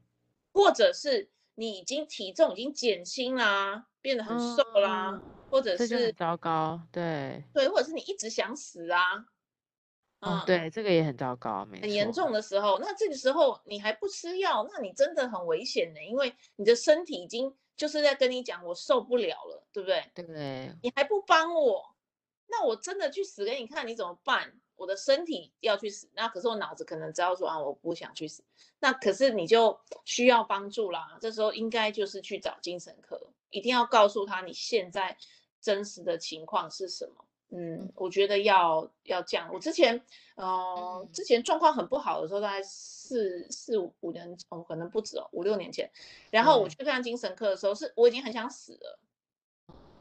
[0.52, 1.30] 或者是。
[1.58, 9.24] 你已经体重已经减轻啦，变得很瘦啦，嗯、或者是糟糕，对对，或者是你一直想死啊，
[10.20, 20.10] 嗯，对，这个也很糟糕，没，很严重的时候，那这个时候你还不吃药，那你真的很危险的，因为你的身体已经就是在跟你讲，我受不了了，对不对？
[20.14, 21.94] 对，你还不帮我，
[22.46, 24.60] 那我真的去死给你看，你怎么办？
[24.76, 28.44] 我的身体要去死，那可是我脑子可能知道说啊，我不想去死。
[28.78, 33.18] 那可是你就需要帮助啦，这时候应该就是去找精神科，
[33.50, 35.16] 一定要告诉他你现在
[35.62, 37.24] 真实的情况是什么。
[37.50, 39.48] 嗯，我觉得要要这样。
[39.52, 40.02] 我之前
[40.34, 45.90] 呃，之前状况很不好的时候，大概四四五五年哦，可能不止哦，五六年前，
[46.30, 48.98] 然后我去看精神科的时候，是我已经很想死了。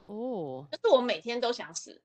[0.08, 2.02] 哦，就是我每天都想死。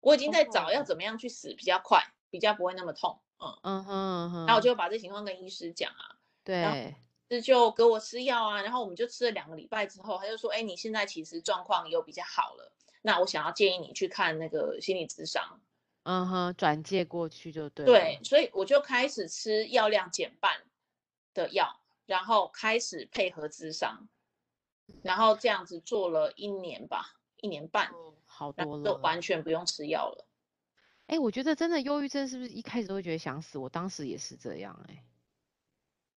[0.00, 3.20] 我已经在找要怎么样去死比较快，比较不会那么痛。
[3.38, 6.94] 嗯嗯哼，然后我就把这情况跟医师讲啊，对，
[7.28, 12.69] 这就给我吃药啊，然后我们就吃了两个礼拜之后，他就说，哎，你现在其实状况有比较好了，
[13.02, 15.60] 那我想要建议你去看那个心理咨商。
[16.04, 17.84] 嗯哼，转介过去就对。
[17.84, 20.62] 对，所以我就开始吃药量减半
[21.34, 24.08] 的药，然后开始配合咨商，
[25.02, 27.92] 然后这样子做了一年吧，一年半。
[28.24, 30.26] 好多了，都完全不用吃药了。
[31.06, 33.58] 哎、欸，我觉得真的忧郁症是不是一开始都会觉得想死？
[33.58, 34.94] 我当时也是这样、欸。
[34.94, 35.04] 哎，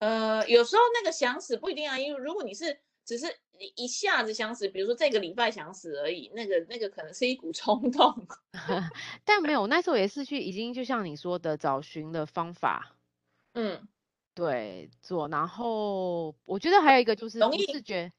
[0.00, 2.78] 呃，有时候那个想死不一定啊，因为如果你是
[3.10, 3.26] 只是
[3.58, 8.14] 你一下子想死，比如说这个礼拜想死而已，那个那个可能是一股 冲动。
[9.24, 12.94] 但没有，那时候也是去已经就像你说的找寻的方法。
[13.54, 13.88] 嗯，
[14.32, 15.26] 对，做。
[15.26, 18.12] 然后我觉得还有一个就是容易自觉。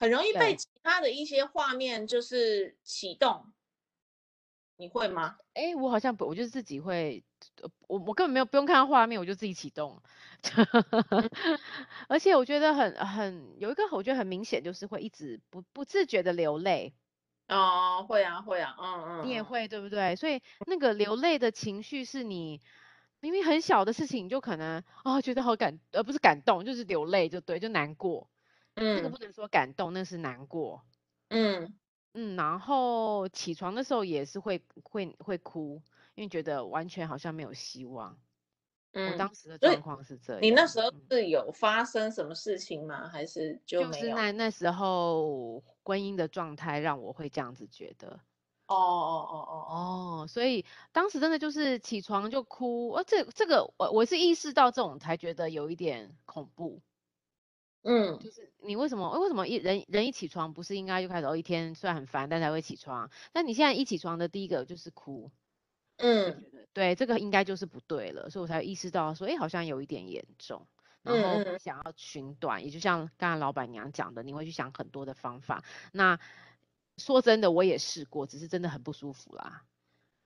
[0.00, 3.52] 很容易被其他的一些画面就是启动，
[4.76, 5.36] 你会吗？
[5.54, 7.22] 哎、欸，我好像不，我就自己会，
[7.88, 10.02] 我我根本没有不用看到画面，我就自己启动。
[12.08, 16.94] 而且我觉得很很有一个，我觉得很明显，就是会一直不不自觉的流泪。
[17.48, 20.16] 哦，会啊会啊，嗯嗯，你也会对不对？
[20.16, 22.60] 所以那个流泪的情绪是你
[23.20, 28.30] 明明很小的事情，就可能啊、哦、觉得好感，而不是感动，就是流泪就对，就难过。
[28.74, 30.82] 嗯，那个不能说感动，那是难过。
[31.28, 31.74] 嗯
[32.14, 35.82] 嗯，然后起床的时候也是会会会哭，
[36.14, 38.18] 因为觉得完全好像没有希望。
[38.92, 40.42] 嗯，我当时的状况是这样。
[40.42, 43.08] 你那时候是有发生什么事情吗？
[43.08, 43.92] 还是就没有？
[43.92, 48.20] 就是那那时候婚姻的状态让我会这样子觉得。
[48.66, 56.80] 哦哦哦哦哦，所以当时真的就是起床就哭，呃，这这个我我是意识到这种才觉得有一点恐怖。
[57.82, 59.18] 嗯，就是你为什么？
[59.18, 63.10] 为什么一人人一起床不是应该就开始哦一天虽然很烦，但才会起床？
[63.32, 65.30] 但你现在一起床的第一个就是哭，
[65.98, 70.66] 嗯，对，这个应该就是不对了，所以我才意识到说，哎，好像有一点严重，
[71.02, 75.62] 然后想要寻短，嗯、也就像刚才老板娘讲的，你会去想很多的方法。
[75.92, 76.18] 那
[76.96, 79.62] 说真的，我也试过，只是真的很不舒服啦。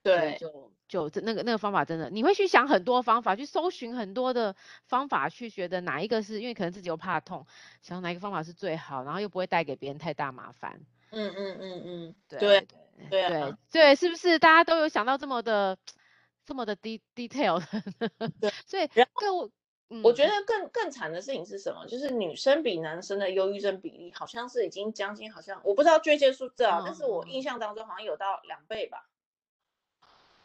[0.03, 7.45] 对，就就这那个那个方法真的，你会去想很多方法，去搜寻很多的方法，去觉得哪一个是因为可能自己又怕痛，
[7.81, 10.79] 想哪一个方法是最好，然后又不会带给别人太大麻烦。
[11.11, 15.77] 嗯嗯嗯嗯，对对对对、啊、对对，是不是大家都有想到这么的
[16.45, 17.61] 这么的 de detail？
[18.39, 19.49] 对，所以跟我。
[19.89, 21.87] 嗯、我觉得更更惨的事情是什么？
[21.87, 29.07] 就是女生比男生的忧郁症比例好像是已经将近，好像我不知道确切数字啊，嗯、但是我印象当中好像有到两倍吧。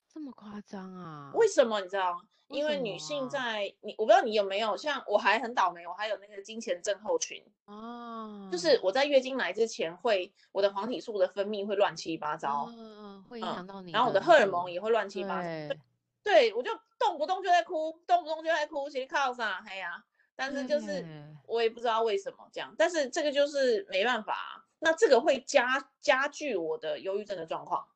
[0.06, 1.32] 这么夸张啊？
[1.34, 2.22] 为什么你知道？
[2.52, 7.42] 因为女性在你，我不知道你有没有像我还很倒霉，我还有那个经前症候群。
[7.64, 15.74] 哦，就是我在月经来之前会我的黄体素的分泌会乱七八糟，嗯嗯，会影响到你、嗯，然后我的荷尔蒙也会乱七八糟。
[16.22, 19.64] 对，我就动不动就在哭，动不动就在哭，其实靠啥？
[19.66, 20.04] 哎呀，
[20.36, 21.04] 但是就是。
[21.44, 27.86] 我也不知道为什么这样，但是这个就是没办法，那这个会加加剧我的忧郁症的状况，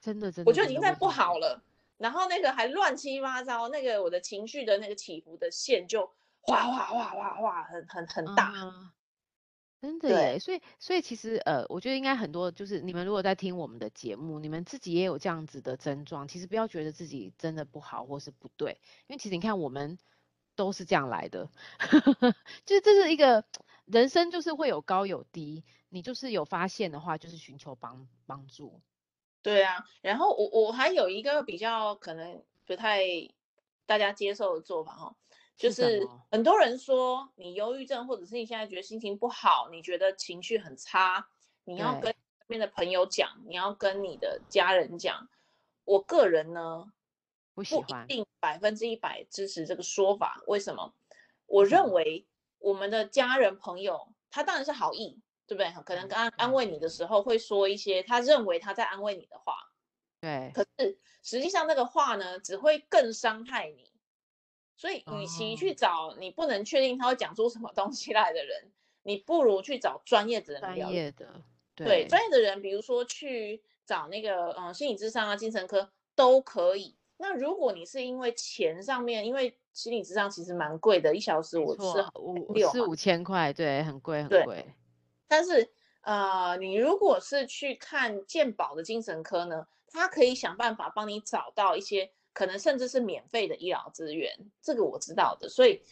[0.00, 1.60] 真的真的，我就已经在不好了，
[2.02, 8.52] 然后那个还乱七八糟，那个我的情绪的那个起伏的线就哗哗哗哗哗，很很很大。
[8.56, 8.90] 嗯
[9.80, 19.98] 真的耶，所以所以其实呃，我觉得应该很多就是你们如果在听我们的节目，你们自己也有这样子的症状，其实不要觉得自己真的不好或是不对，因为其实你看我们
[20.54, 21.50] 都是这样来的，
[22.64, 23.44] 就是这是一个
[23.84, 28.80] 人生就是会有高有低，你就是有发现的话，就是寻求帮帮助。
[29.42, 33.04] 对啊，然后我我还有一个比较可能不太
[33.86, 35.16] 大家接受的做法哈。
[35.56, 41.28] 就是很多人说你忧郁症，或者是你现在觉得心情不好，你觉得情绪很差，
[41.64, 45.28] 你要跟身边的朋友讲，你要跟你的家人讲。
[45.84, 46.92] 我个人呢，
[47.54, 50.42] 不一定百分之一百支持这个说法。
[50.46, 50.94] 为什么？
[51.46, 52.26] 我认为
[52.58, 55.20] 我们的家人朋友，他当然是好意，
[55.54, 55.82] 对不对？
[55.84, 59.54] 可能刚安慰你的时候会说一些他认为他在安慰你的话，
[60.20, 60.50] 对。
[60.54, 63.90] 可是实际上那个话呢，只会更伤害你。
[64.74, 70.60] 所以，与其去找你不能确定他会讲出什么东西来的人，你不如去找专业的人。
[70.60, 71.40] 专业的，
[71.76, 76.96] 对，专业的人，比如说去找那个嗯心理智商啊、精神科都可以。
[77.18, 81.82] 那如果你是因为钱上面，因为心理智商其实蛮贵的，一小时我是
[82.18, 84.66] 五四五千块，对，很贵很贵。
[85.32, 92.12] 但是呃，你如果是去看健保的精神科呢，他可以想办法帮你找到一些。
[92.34, 95.82] 可能甚至是免费的医疗资源，这个我知道的，所以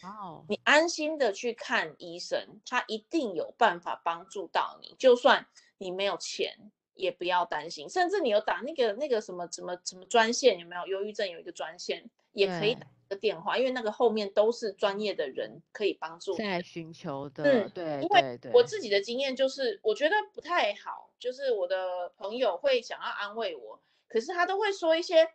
[0.49, 4.95] 你安心的去看医生，他一定有办法帮助到你。
[4.97, 5.45] 就算
[5.77, 7.89] 你没有钱，也不要担心。
[7.89, 10.87] 甚至你有打那个那个什么什么什么专线，有没有？
[10.87, 16.37] 忧郁症有一个专线，也可以打个电话，因为那个后面都是专业的人可以帮助你。
[16.37, 25.29] 在寻求的，嗯，对，因为我自己的经验就是，我觉得不太好，就是我的朋友会想要安慰我，可是他都会说一些。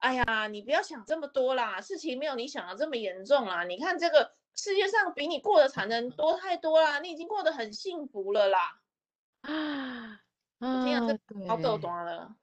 [0.00, 3.64] 哎呀，你不要想这么多啦，事情没有你想的这么严重啦。
[3.64, 8.80] 你看这个世界上比你过得惨的人 多太多啦，你已经过得很幸福了啦。
[9.42, 10.22] 啊，
[10.60, 12.34] 我听了这好逗多了。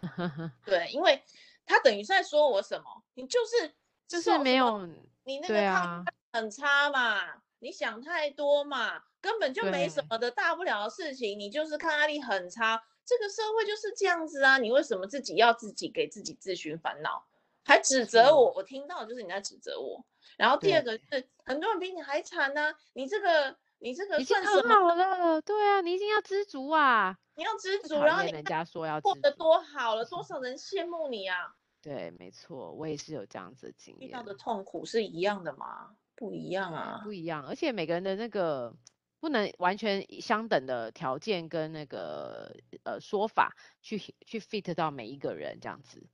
[0.66, 1.22] 对，因为
[1.64, 3.04] 他等于是在说我什么？
[3.14, 3.72] 你就是
[4.08, 4.86] 就是没有
[5.24, 12.82] 你那个抗很差嘛，啊、你想太多嘛，根本就没什么的大不了的事情，你就是抗压力很差。
[13.04, 14.58] 这个社会就是这样子啊！
[14.58, 17.24] 你为什么自己要自己给自己自寻烦恼，
[17.64, 18.52] 还指责我？
[18.54, 20.04] 我听到就是你在指责我。
[20.36, 24.58] 然后第二个是很多人比你还惨呢、啊，你这个你这个算什么？
[24.58, 27.18] 已经很好了，对啊，你一定要知足啊！
[27.34, 31.54] 你要知足，然后你人家说要过得多好了，多少人羡慕你啊！
[31.80, 34.08] 对，没错，我也是有这样子的经验。
[34.08, 35.96] 遇到的痛苦是一样的吗？
[36.14, 37.46] 不一样啊，不一样。
[37.46, 38.76] 而且每个人的那个。
[39.22, 43.96] 不能完全相等的条件跟那个呃说法去
[44.26, 46.04] 去 fit 到每一个人这样子。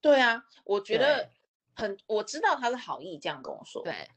[0.00, 1.32] 对啊，我觉得
[1.74, 3.82] 很，我知道他是好意这样跟我说。
[3.82, 4.08] 对。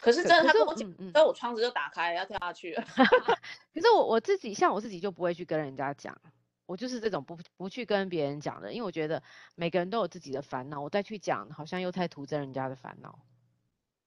[0.00, 2.84] 可是真的他跟我讲，嗯，然后我窗子就打开，要跳下去了。
[3.74, 6.20] 可是我我自己像我自己就不会去跟人家讲，
[6.66, 9.22] 我就是这种不不去跟别人讲的，因为我觉得
[9.54, 13.18] 每个人都有自己的烦恼，我再去讲好像又太徒增人家的烦恼。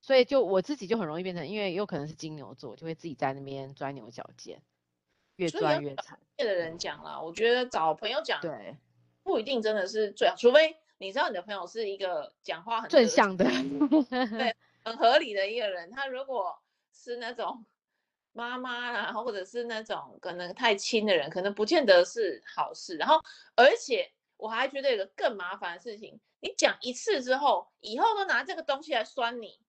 [0.04, 4.60] 所以就我自己就很容易变成，因为有可能是金牛座，就会自己在那边钻牛角尖，
[5.36, 6.18] 越钻越惨。
[6.38, 8.76] 业的人讲了，我觉得找朋友讲，对，
[9.22, 13.46] 不一定真的是最好，除非你知道你的朋友是一个讲话很正向的，
[14.32, 15.90] 对，很合理的一个人。
[15.92, 16.58] 他如果
[16.94, 17.66] 是那种
[18.34, 22.96] 妈妈啊，或者是那种可能太亲的人，可能不见得是好事。
[22.98, 23.22] 然后，
[23.56, 29.60] 而且我还觉得有个更麻烦的事情，你讲一次之后，以后都拿这个东西来酸你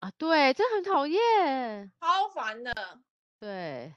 [0.00, 3.00] 啊，对，这很讨厌，超烦的，
[3.40, 3.94] 对，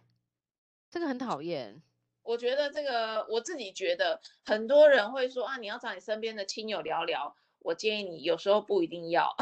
[0.89, 1.83] 这个很讨厌。
[2.23, 7.35] 我觉得这个，我自己觉得很多人会说啊，你要找你身边的亲友聊聊。
[7.59, 9.35] 我建议你有时候不一定要。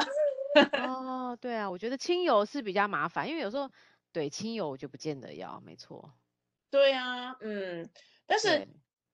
[0.74, 3.70] 哦，对啊，我觉得亲友是比较麻烦，因为有时候
[4.12, 6.14] 对亲友我就不见得要，没错。
[6.70, 7.90] 对啊，嗯，
[8.26, 8.68] 但是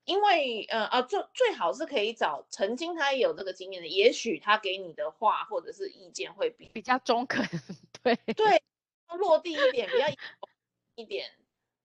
[0.03, 7.45] 因为呃啊，最最好是可以找曾经他也有这个经验的，也许他给你的话或者是意见会比比较中肯，
[8.03, 8.61] 对 对，
[9.17, 10.05] 落地一点，比较
[10.95, 11.31] 一点。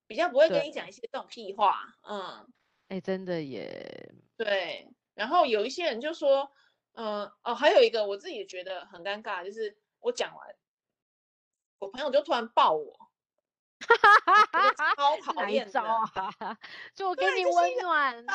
[0.07, 2.21] 比较不会跟你讲一些这种屁话，嗯，
[2.89, 4.89] 哎、欸，真的耶，对。
[5.15, 6.51] 然后有一些人就说，嗯、
[6.93, 10.57] 呃，哦，还有一个我自己觉得很尴尬，就是我讲完，
[11.79, 12.93] 我朋友就突然抱我，
[13.81, 16.59] 哈哈哈哈超讨厌的啊！
[16.95, 18.27] 就我给你温暖，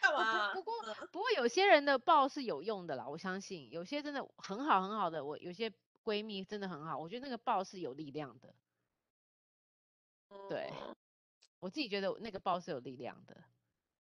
[0.00, 0.52] 干嘛？
[0.54, 0.74] 不过
[1.12, 5.72] 不过有些人的抱是有用的啦，我相信有些真的很好很好的，我有些
[6.02, 8.54] 闺蜜真的很好，我觉得那个抱是有力量的，
[10.48, 10.72] 对。
[10.72, 10.96] 嗯
[11.60, 13.44] 我自己觉得那个抱是有力量的，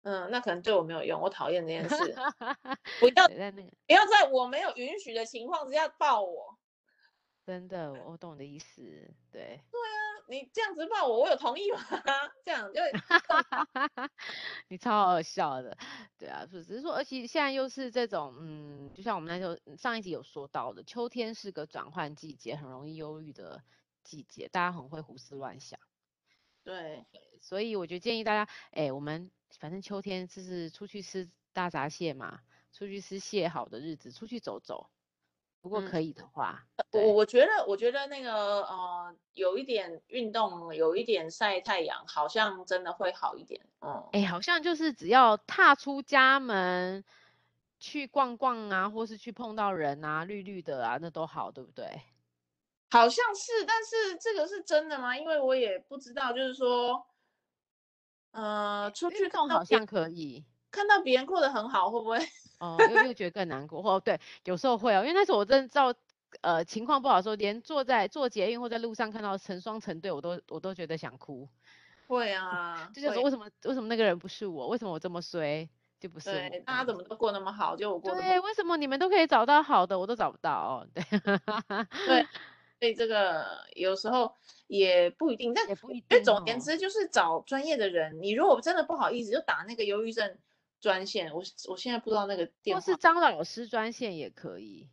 [0.03, 2.15] 嗯，那可能对我没有用，我讨厌这件事，
[2.99, 6.57] 不要在那个，不要在我没有允许的情况之下抱我，
[7.45, 8.81] 真的，我懂你的意思，
[9.31, 11.79] 对，对啊，你这样子抱我，我有同意吗？
[12.45, 12.79] 这样就，
[14.69, 15.77] 你超好笑的，
[16.17, 23.63] 对啊，只是说，而且现在又是这种，嗯，就像我们那时候上一集有说到的，秋天是个转换季节，很容易忧郁的
[24.03, 25.77] 季节，大家很会胡思乱想。
[26.63, 27.05] 对，
[27.41, 29.29] 所以我就建议大家，哎，我们
[29.59, 32.39] 反正秋天就是出去吃大闸蟹嘛，
[32.71, 34.89] 出去吃蟹好的日子，出去走走。
[35.61, 43.59] 如果可以的话，我、嗯、我觉得，我觉得那个呃，有一点运动，有一点晒太阳，好像真的会好一点。
[43.81, 47.03] 嗯，哎，好像就是只要踏出家门
[47.77, 52.03] 去逛逛啊，或是去碰到人啊，绿绿的啊，那都好，对不对？
[52.91, 55.15] 好像是，但是这个是真的吗？
[55.17, 57.05] 因为我也不知道，就是说，
[58.33, 62.17] 呃，出去看好像可以看到别人过得很好，会不会？
[62.59, 63.81] 哦，又又觉得更难过。
[63.81, 65.93] 哦，对，有时候会哦，因为那时候我真的知道，
[66.41, 71.47] 呃，情况不好的时候，连坐在坐捷运或在路上看到成双成对，我都我都觉得想哭。
[72.07, 74.67] 会啊，就觉得为什么为什么那个人不是我？
[74.69, 75.69] 为什么我这么衰？
[75.99, 80.51] 就不是对，大家怎么都过那么好，就我过对，为什么你们都可以找到好的，我都找不到？
[80.51, 81.03] 哦，对，
[82.05, 82.27] 对。
[82.79, 84.33] 所以这个有时候
[84.67, 86.23] 也不一定，但也不一定。
[86.23, 88.21] 总而言之，就是找专业的人。
[88.21, 90.37] 你如果真的不好意思，就打那个忧郁症
[90.79, 91.33] 专线。
[91.33, 92.79] 我我现在不知道那个电话。
[92.79, 94.89] 或是张老师专线也可以。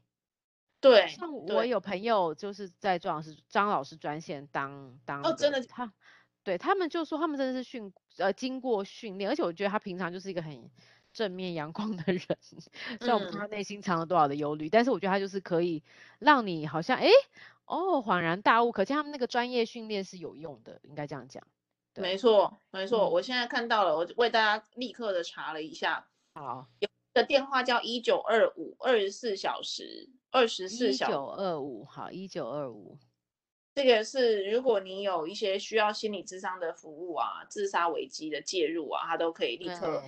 [0.81, 5.23] 对，像我有朋友就是在张老师张老师专线当当。
[5.23, 5.63] 哦，真的。
[5.63, 5.93] 他
[6.43, 10.69] 对他们就说他们真的是训呃经过训练，而且我觉得他平常就是一个很
[11.13, 12.21] 正面阳光的人。
[13.01, 15.85] 虽然我不知道他内心藏了多少的忧虑，嗯，但是我觉得他就是可以
[16.19, 17.05] 让你好像哎。
[17.05, 17.11] 诶
[17.67, 21.47] 哦，恍然大悟，可见他们那个专业训练是有用的，应该这样讲。
[21.95, 26.07] 没错，没错，嗯，我现在看到了，我为大家立刻的查了一下。
[26.35, 31.13] 好，有个电话叫一九二五，二十四小时，二十四小时。
[31.13, 32.99] 一九二五，好，一九二五。
[33.75, 40.03] 这个是如果你有一些需要心理智商的服务啊，自杀危机的介入啊，他都可以立刻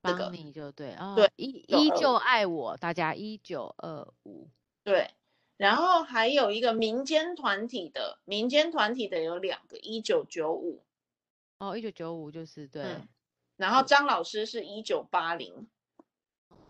[0.00, 1.14] 帮你就对啊。
[1.14, 4.48] 对，依依旧爱我，大家一九二五。
[4.82, 5.10] 对。
[5.58, 10.84] 然后还有一个民间团体的，民间团体的有两个，一九九五，
[11.58, 13.08] 哦，一九九五就是对、嗯。
[13.56, 15.66] 然后张老师是一九八零，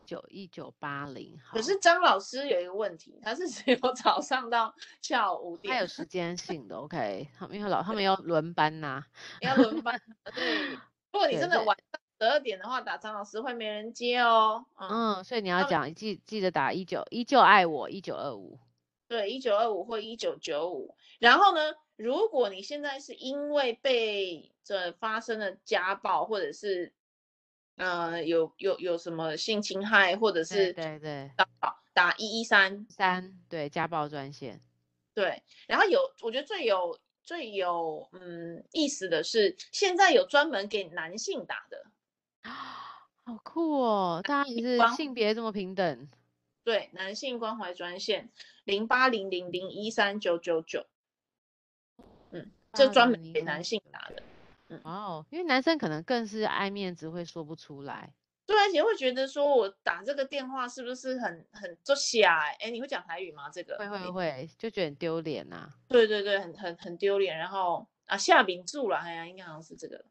[0.07, 1.39] 九一九八零。
[1.53, 9.07] 可是张老师有一个问题，他是只有早上到下午五点，他有时间性的， OK，他们因为老他们要轮班呐、啊，
[9.43, 10.01] 要轮班。
[10.34, 10.64] 对，
[11.12, 14.64] 如果你真的晚上十二点的话，打张老师会没人接哦。
[14.76, 18.59] 嗯，嗯所以你要讲记记得打一九依旧爱我一九二五。
[19.09, 20.95] 对，一九二五或一九九五。
[21.19, 26.93] 然后呢，如果你现在是因为被这发生了家暴，或者是
[27.77, 31.49] 呃有有有什么性侵害，或者是对对打
[31.95, 34.61] 打一一三三，对家暴专线。
[35.15, 41.87] 对，然后有我觉得最有最有嗯意思的是，现在有专门给男性打的，
[43.25, 44.21] 好酷哦！
[44.23, 46.09] 大家也是性别这么平等。
[46.69, 48.29] 对，男性关怀专线
[48.64, 50.85] 零八零零零一三九九九，
[52.31, 54.23] 嗯，这专门给男性打的，
[54.69, 58.12] 嗯，哦，因为男生可能更是爱面子，会说不出来。
[58.45, 62.59] 对，而且会觉得说我打这个电话是不是很很做瞎哎？
[62.61, 63.49] 哎，你会讲台语吗？
[63.49, 65.71] 这个会会会，就觉得很丢脸呐、啊。
[65.89, 67.39] 对对对，很很很丢脸。
[67.39, 70.05] 然后啊，下饼住了，哎呀，应该好像是这个。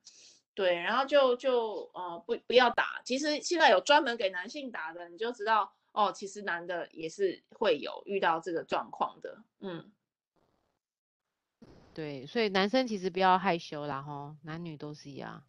[0.55, 2.99] 对，然后就就呃不不要打。
[3.05, 9.43] 其实现在有专门给男性打的，你就知道哦，其实男的也是会有遇到这个状况的。
[9.61, 9.91] 嗯，
[11.91, 15.43] 对，所以男生其实不要害羞啦，吼，男女都是一样。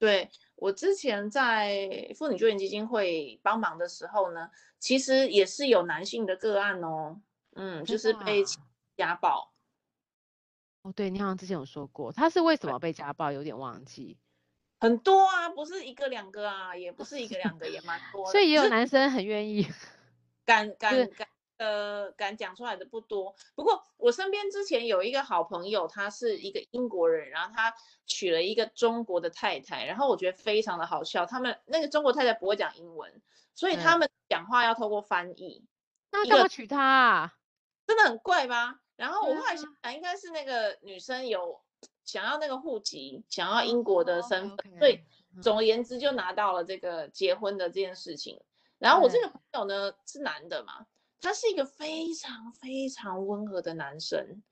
[0.00, 4.50] 对，我之前在妇女救援基金会帮忙的时候呢，
[4.80, 7.20] 其实也是有男性的个案哦，
[7.54, 8.42] 嗯，就是被
[8.96, 9.52] 家暴。
[10.82, 13.30] 哦，对，你好像之前有说过，他是为什么被家暴？
[13.30, 14.18] 有点忘记。
[14.80, 18.32] 很多啊，不是一个两个啊，也不是一个两个，也蛮多的。
[18.32, 19.64] 所以也有男生很愿意，
[20.44, 21.28] 敢敢敢。
[21.58, 23.36] 呃，敢讲出来的不多。
[23.54, 27.72] 不过我身边之前有一个好朋友，他是一个英国人，然后他
[28.04, 31.24] 娶了一个中国的太太，然后我觉得非常的好笑。
[31.24, 33.22] 他们那个中国太太不会讲英文，
[33.54, 35.64] 所以他们讲话要透过翻译。
[36.10, 37.34] 那干嘛娶她啊？
[37.86, 38.80] 真的很怪吧？
[38.96, 41.60] 然后我后来想想，应该是那个女生有
[42.04, 44.98] 想要那个户籍，想要英国的身份，所以
[45.40, 48.40] 总而言之就拿到了这个结婚的这件事情。
[48.82, 50.86] 然后我这个朋友呢是男的嘛。
[51.20, 54.42] 他是一个非常非常温和的男生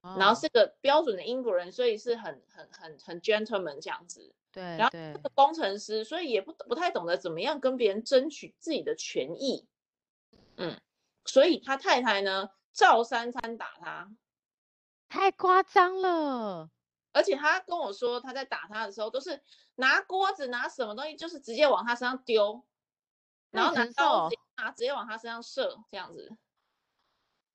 [0.00, 0.18] ，oh.
[0.18, 4.34] 然后是个标准的英国人，所以是很很很很 gentleman 这样子。
[4.50, 9.68] 对，然后是个工程师，所以也不不太懂得怎么样跟别人争取自己的权益。
[10.56, 10.80] 嗯，
[11.26, 14.10] 所以他太太呢，照三餐打他，
[15.10, 16.70] 太夸张了。
[17.12, 19.42] 而且他跟我说，他在打他的时候，都是
[19.74, 22.64] 拿锅子拿什么东西，就是直接往他身上丢。
[23.50, 26.36] 然后拿刀啊，直接往他身上射，这样子，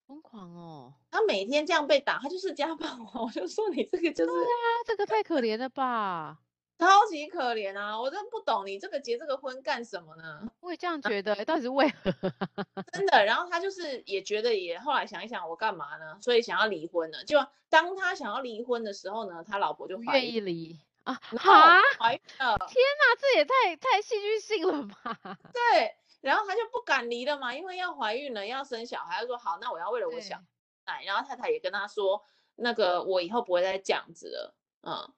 [0.08, 0.94] 疯狂哦！
[1.12, 2.88] 他每天这样被打，他就是家暴。
[3.24, 6.40] 我就说你这个就是，对啊，这个太可怜了吧，
[6.80, 8.00] 超级可怜啊！
[8.00, 10.52] 我真不懂你这个结这个婚干什么呢？
[10.60, 12.12] 我也这样觉得，到底是为何？
[12.92, 16.18] 真的，然后他就是也觉得也后来想一想，我干嘛呢？
[16.22, 17.24] 所以想要离婚了。
[17.24, 17.38] 就
[17.70, 20.80] 当他想要离婚的时候呢，他老婆就愿意离。
[21.04, 22.58] 啊，哈，怀孕了！
[22.68, 25.20] 天哪，这也太太戏剧性了吧？
[25.52, 29.20] 对，然后他就不敢离了嘛，因为要怀孕了，要生小孩。
[29.20, 30.38] 他说好，那我要为了我小
[30.86, 31.04] 孩。
[31.06, 32.24] 然后太太也跟他说，
[32.56, 34.56] 那个我以后不会再这样子了。
[34.82, 35.14] 嗯，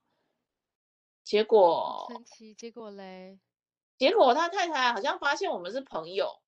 [1.24, 3.40] 结果神奇，结果嘞？
[3.98, 6.42] 结果他太太好像发现我们是朋友，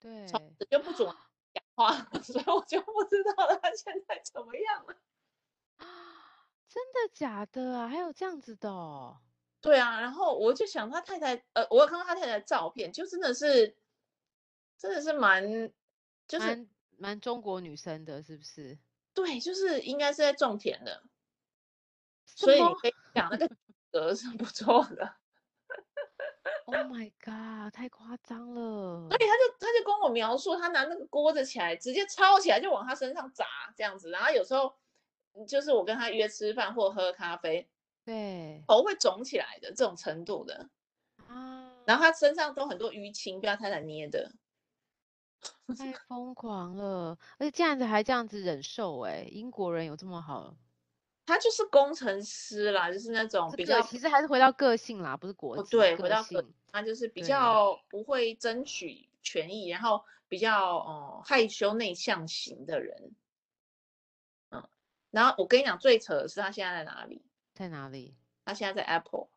[0.00, 1.08] 对，从此就不准
[1.52, 4.96] 讲话， 所以我就不知道他现在怎么样了。
[6.68, 7.88] 真的假的啊？
[7.88, 9.18] 还有这样子的哦？
[9.60, 13.76] 对啊，然后我就想他太太，呃，我有看到他太太的照片，就真的是，
[14.78, 15.72] 真的是蛮，
[16.28, 18.78] 就是蛮蛮中国女生的，是不是？
[19.14, 21.02] 对，就是应该是在种田的，
[22.26, 23.48] 所以你可以讲那个
[23.90, 25.16] 格是不错的。
[26.66, 29.08] Oh my god，太夸张了！
[29.08, 33.46] 所以他就他就跟我描述，他拿那个锅子起来，直接抄起来就往他身上砸，
[33.76, 34.76] 这样子，然后有时候。
[35.44, 37.68] 就是我跟他约吃饭或喝咖啡，
[38.04, 40.68] 对，头会肿起来的这种程度的。
[41.26, 44.30] 啊，然后他身上都很多淤青，被他太太捏的，
[45.76, 50.56] 太疯狂了，而且这样子还这样子忍受，哎，英国人有这么好？
[51.26, 63.12] 他就是工程师啦，就是那种比较，其实还是回到个性啦，不是国籍，对，回到个，他就是比较不会争取权益，然后比较哦、呃、害羞内向型的人。
[65.16, 67.24] 然后我跟你讲，最扯的是他现在在哪里？
[67.54, 68.14] 在哪里？
[68.44, 69.28] 他现在在 Apple，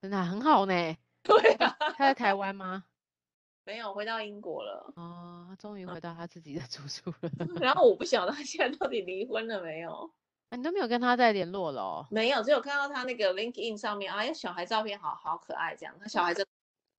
[0.00, 0.96] 真的很好呢。
[1.22, 2.86] 对啊，他在台湾吗？
[3.64, 4.90] 没有，回到英国了。
[4.96, 7.30] 哦，他终于回到他自己的住处了。
[7.60, 10.10] 然后我不晓得他现在到底离婚了没有？
[10.48, 12.06] 啊，你都没有跟他再联络了哦？
[12.10, 15.94] 没有，只有看到他那个 LinkedIn 上面啊，有小孩照片，好好可爱这样。
[16.00, 16.42] 他小孩真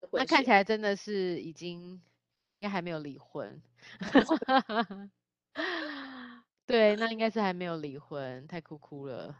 [0.01, 2.01] 的，那看起来真的是已经应
[2.61, 3.59] 该还没有离婚。
[6.65, 9.35] 对，那应该是还没有离婚，太哭哭了，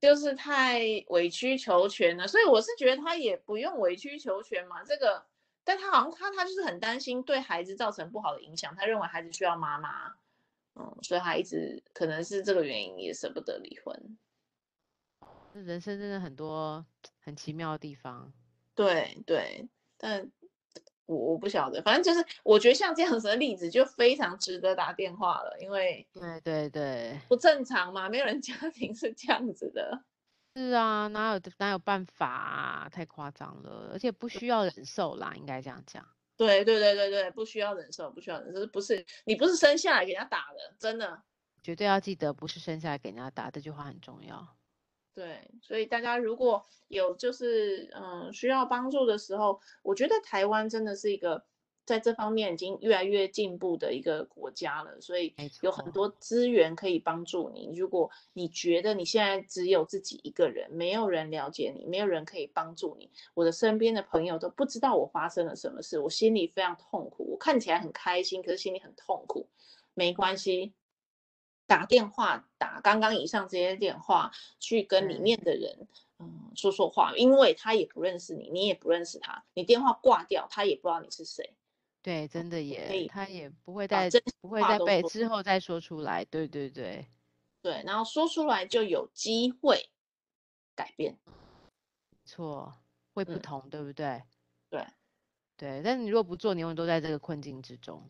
[0.00, 2.26] 就是太委曲求全了。
[2.26, 5.22] 所以我是觉得他也不用委曲求全嘛，这个，
[5.62, 10.14] 但他好像他他就是很担心对孩子造成不好的影响，他认为孩子需要妈妈，
[10.74, 14.18] 嗯，所以他一直可能是这个原因也舍不得离婚。
[15.52, 16.86] 人生真的很多
[17.20, 18.32] 很奇妙的地方，
[18.74, 19.68] 对对，
[19.98, 20.30] 但。
[21.14, 30.04] 我我不晓得，反正就是我觉得像这样子的例子就非常值得打电话了，因为对对对，不正常嘛，没有人家庭是这样子的。
[30.56, 36.06] 是啊，哪有哪有办法啊，太夸张了，而且不需要忍受啦，应该这样讲。
[36.36, 41.22] 对对对对对，不需要忍受，不需要忍受，不是你不是生下来给人家打的，真的。
[41.62, 44.56] 绝对要记得，不是生下来给人家打，这句话很重要。
[45.12, 51.44] 对，所以大家如果有就是嗯需要帮助的时候，我觉得台湾真的是一个
[51.84, 57.72] 在这方面已经越来越进步的一个国家了，所以有很多资源可以帮助你。
[57.76, 67.24] 如果你觉得你现在只有自己一个人，没有人了解你，没有人可以帮助你，我的身边的朋友都不知道我发生了什么事，我心里非常痛苦。
[67.32, 69.48] 我看起来很开心，可是心里很痛苦。
[69.94, 70.72] 没关系。
[71.70, 75.86] 打电话打刚刚以上这些电话去跟里面的人
[76.18, 81.54] 嗯，嗯说说话，因为他也不认识你，你也不认识他，你电话挂掉，他也不知道你是谁。
[82.02, 84.10] 对，真的也，他也不会再
[84.40, 86.24] 不会再被之后再说出来。
[86.24, 87.06] 对对对
[87.62, 89.90] 对，然后说出来就有机会
[90.74, 91.16] 改变。
[92.24, 92.74] 错，
[93.14, 94.20] 会不同，嗯、对不对？
[94.68, 94.84] 对
[95.56, 98.04] 对，但是你如果不做，你永远都在这个困境之中。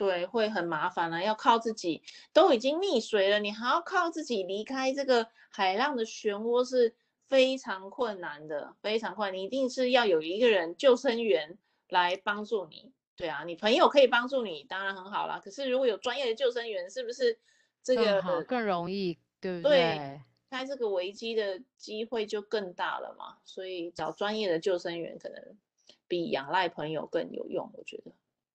[0.00, 6.94] 对，会很麻烦了啊，要靠自己，都已经溺水了，你还要靠自己离开这个海浪的漩涡，是
[7.28, 9.38] 非常困难的，非常困难。
[9.38, 11.58] 你一定是要有一个人救生员
[11.90, 12.90] 来帮助你。
[13.14, 15.38] 对啊，你朋友可以帮助你，当然很好啦。
[15.44, 17.38] 可是如果有专业的救生员，是不是
[17.82, 19.18] 这个更，更容易？
[19.38, 19.78] 对不对？
[19.78, 23.36] 对，开这个危机的机会就更大了嘛。
[23.44, 25.58] 所以找专业的救生员可能
[26.08, 28.12] 比仰赖朋友更有用，我觉得。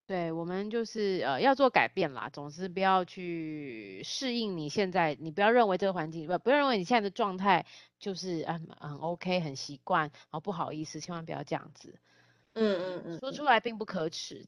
[0.07, 7.65] 对，我们就是呃要做改变啦，总是不要去适应你现在，你不要认为这个环境不不要认为你现在的状态
[7.99, 11.95] 就是嗯很 OK 很习惯，然后不好意思，千万不要这样子。
[12.53, 14.45] 嗯嗯嗯，说出来并不可耻。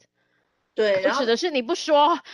[0.75, 2.19] 对，可耻的是你不说。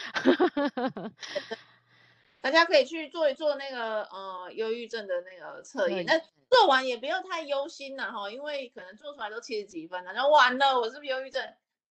[2.41, 6.19] 大家可以去做一做那个呃忧郁症的那个测验，那
[6.49, 11.41] 做完也不要太忧心了哈，因为可能做出来都七十几分了，然后完了我是不是忧郁症？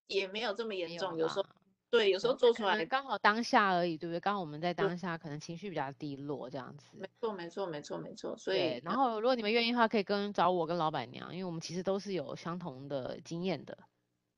[0.06, 1.46] 也没有这么严重，有，有时候
[1.90, 4.20] 对，有时候做出来刚好当下而已，对不对？
[4.20, 6.96] 刚好我们在当下可能情绪比较低落，这样子。
[6.98, 8.36] 没错，没错，没错，没错。
[8.38, 13.76] 所以，然后如果你们愿意的话，可以跟找我跟老板娘，因为我们其实都是有相同的经验的。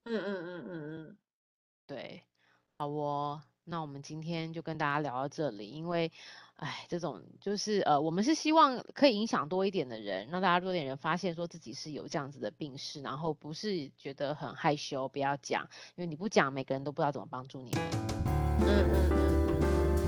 [0.05, 1.19] 嗯嗯嗯嗯嗯，
[1.87, 2.25] 对，
[2.77, 6.11] 好哦，那我们今天就跟大家聊到这里，因为。
[6.57, 17.83] 哎，这种就是呃，我们是希望可以影响多一点的人，让大家多点人发现说自己是有这样子的病史，然后不是觉得很害羞，不要讲，因为你不讲，每个人都不知道怎么帮助你们。
[18.61, 19.19] 嗯嗯嗯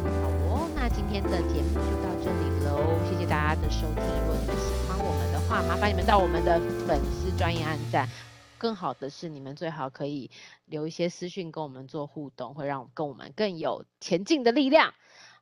[0.04, 2.80] 嗯，好哦，那今天的节目就到这里喽，
[3.10, 4.02] 谢谢大家的收听。
[4.20, 8.08] 如果你们喜欢我们的话，麻烦你们到我们的粉丝专业按赞。
[8.56, 10.30] 更好的是，你们最好可以
[10.64, 14.94] 留一些私讯跟我们做互动，会让跟我们更有前进的力量。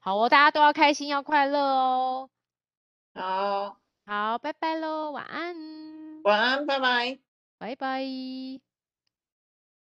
[0.04, 2.28] 好哦，大家都要开心，要快乐哦。
[3.14, 5.56] 好，好，拜拜喽，晚安。
[6.24, 7.18] 晚安，拜拜，
[7.56, 8.73] 拜拜。